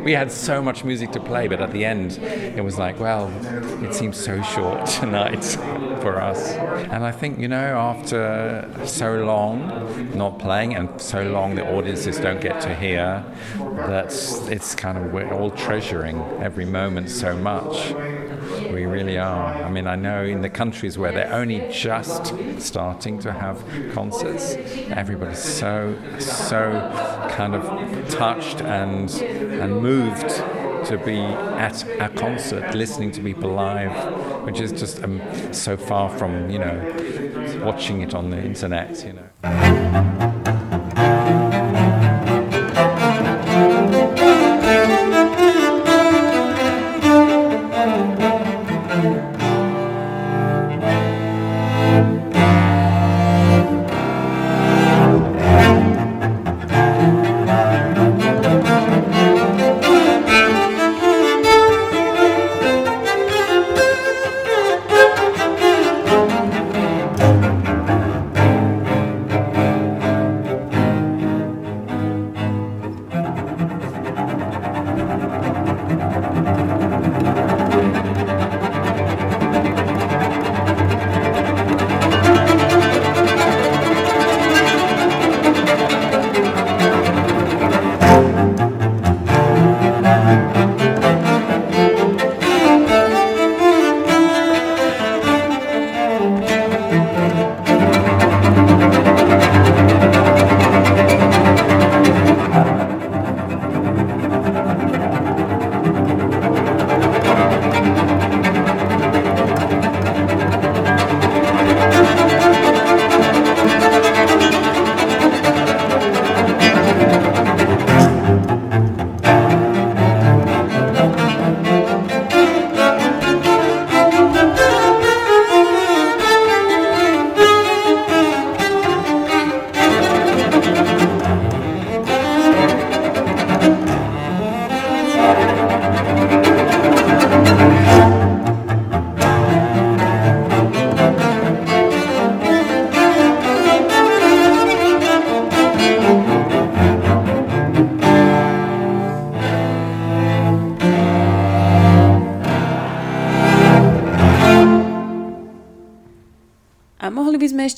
we 0.04 0.12
had 0.12 0.32
so 0.32 0.62
much 0.62 0.84
music 0.84 1.12
to 1.12 1.20
play, 1.20 1.48
but 1.48 1.60
at 1.60 1.72
the 1.72 1.84
end, 1.84 2.18
it 2.18 2.64
was 2.64 2.78
like, 2.78 2.98
well, 2.98 3.30
it 3.84 3.94
seems 3.94 4.16
so 4.16 4.40
short 4.42 4.86
tonight 4.86 5.56
for 6.00 6.20
us. 6.20 6.52
And 6.90 7.04
I 7.04 7.12
think, 7.12 7.38
you 7.38 7.48
know, 7.48 7.76
after 7.76 8.68
so 8.84 9.24
long 9.24 10.16
not 10.16 10.38
playing 10.38 10.74
and 10.74 11.00
so 11.00 11.22
long 11.22 11.54
the 11.54 11.66
audiences 11.76 12.18
don't 12.18 12.40
get 12.40 12.60
to 12.62 12.74
hear, 12.74 13.24
that 13.58 14.12
it's 14.50 14.74
kind 14.74 14.98
of, 14.98 15.12
we're 15.12 15.32
all 15.32 15.50
treasuring 15.50 16.20
every 16.40 16.64
moment 16.64 17.10
so 17.10 17.36
much. 17.36 17.94
We 18.72 18.86
really 18.86 19.18
are. 19.18 19.62
I 19.62 19.70
mean, 19.70 19.86
I 19.86 19.96
know 19.96 20.24
in 20.24 20.40
the 20.40 20.48
countries 20.48 20.96
where 20.96 21.12
they're 21.12 21.32
only 21.32 21.68
just 21.72 22.34
starting 22.58 23.18
to 23.20 23.32
have 23.32 23.62
concerts, 23.92 24.54
everybody's 24.90 25.42
so, 25.42 25.96
so 26.18 26.70
kind 27.30 27.54
of 27.54 28.08
touched 28.08 28.60
and, 28.62 29.10
and 29.10 29.82
moved 29.82 30.42
to 30.84 30.98
be 30.98 31.20
at 31.20 31.82
a 32.00 32.08
concert, 32.08 32.74
listening 32.74 33.12
to 33.12 33.22
people 33.22 33.50
live, 33.50 34.44
which 34.44 34.60
is 34.60 34.72
just 34.72 35.02
um, 35.02 35.20
so 35.52 35.76
far 35.76 36.08
from, 36.18 36.50
you 36.50 36.58
know, 36.58 37.62
watching 37.64 38.00
it 38.02 38.14
on 38.14 38.30
the 38.30 38.38
internet, 38.38 39.04
you 39.04 39.14
know. 39.14 40.66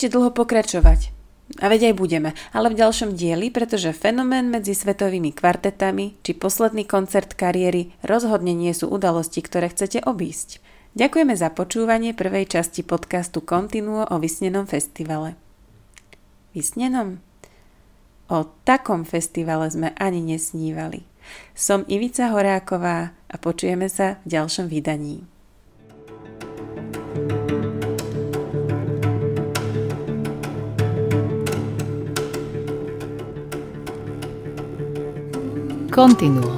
Ešte 0.02 0.18
dlho 0.18 0.34
pokračovať. 0.34 1.14
A 1.62 1.70
veď 1.70 1.94
aj 1.94 1.94
budeme, 1.94 2.34
ale 2.50 2.74
v 2.74 2.78
ďalšom 2.82 3.14
dieli, 3.14 3.54
pretože 3.54 3.94
fenomén 3.94 4.50
medzi 4.50 4.74
svetovými 4.74 5.30
kvartetami 5.30 6.18
či 6.26 6.34
posledný 6.34 6.90
koncert 6.90 7.38
kariéry 7.38 7.94
rozhodne 8.02 8.50
nie 8.50 8.74
sú 8.74 8.90
udalosti, 8.90 9.38
ktoré 9.46 9.70
chcete 9.70 10.02
obísť. 10.02 10.58
Ďakujeme 10.98 11.38
za 11.38 11.54
počúvanie 11.54 12.18
prvej 12.18 12.50
časti 12.50 12.82
podcastu 12.82 13.46
Continuo 13.46 14.10
o 14.10 14.18
Vysnenom 14.18 14.66
festivale. 14.66 15.38
Vysnenom? 16.50 17.22
O 18.26 18.50
takom 18.66 19.06
festivale 19.06 19.70
sme 19.70 19.94
ani 20.02 20.18
nesnívali. 20.18 21.06
Som 21.54 21.86
Ivica 21.86 22.34
Horáková 22.34 23.14
a 23.30 23.34
počujeme 23.38 23.86
sa 23.86 24.18
v 24.26 24.34
ďalšom 24.34 24.66
vydaní. 24.66 25.22
Continuo. 35.92 36.56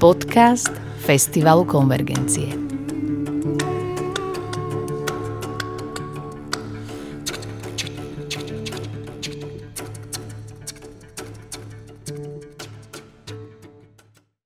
Podcast 0.00 0.72
Festivalu 1.04 1.66
Konvergencie. 1.68 2.65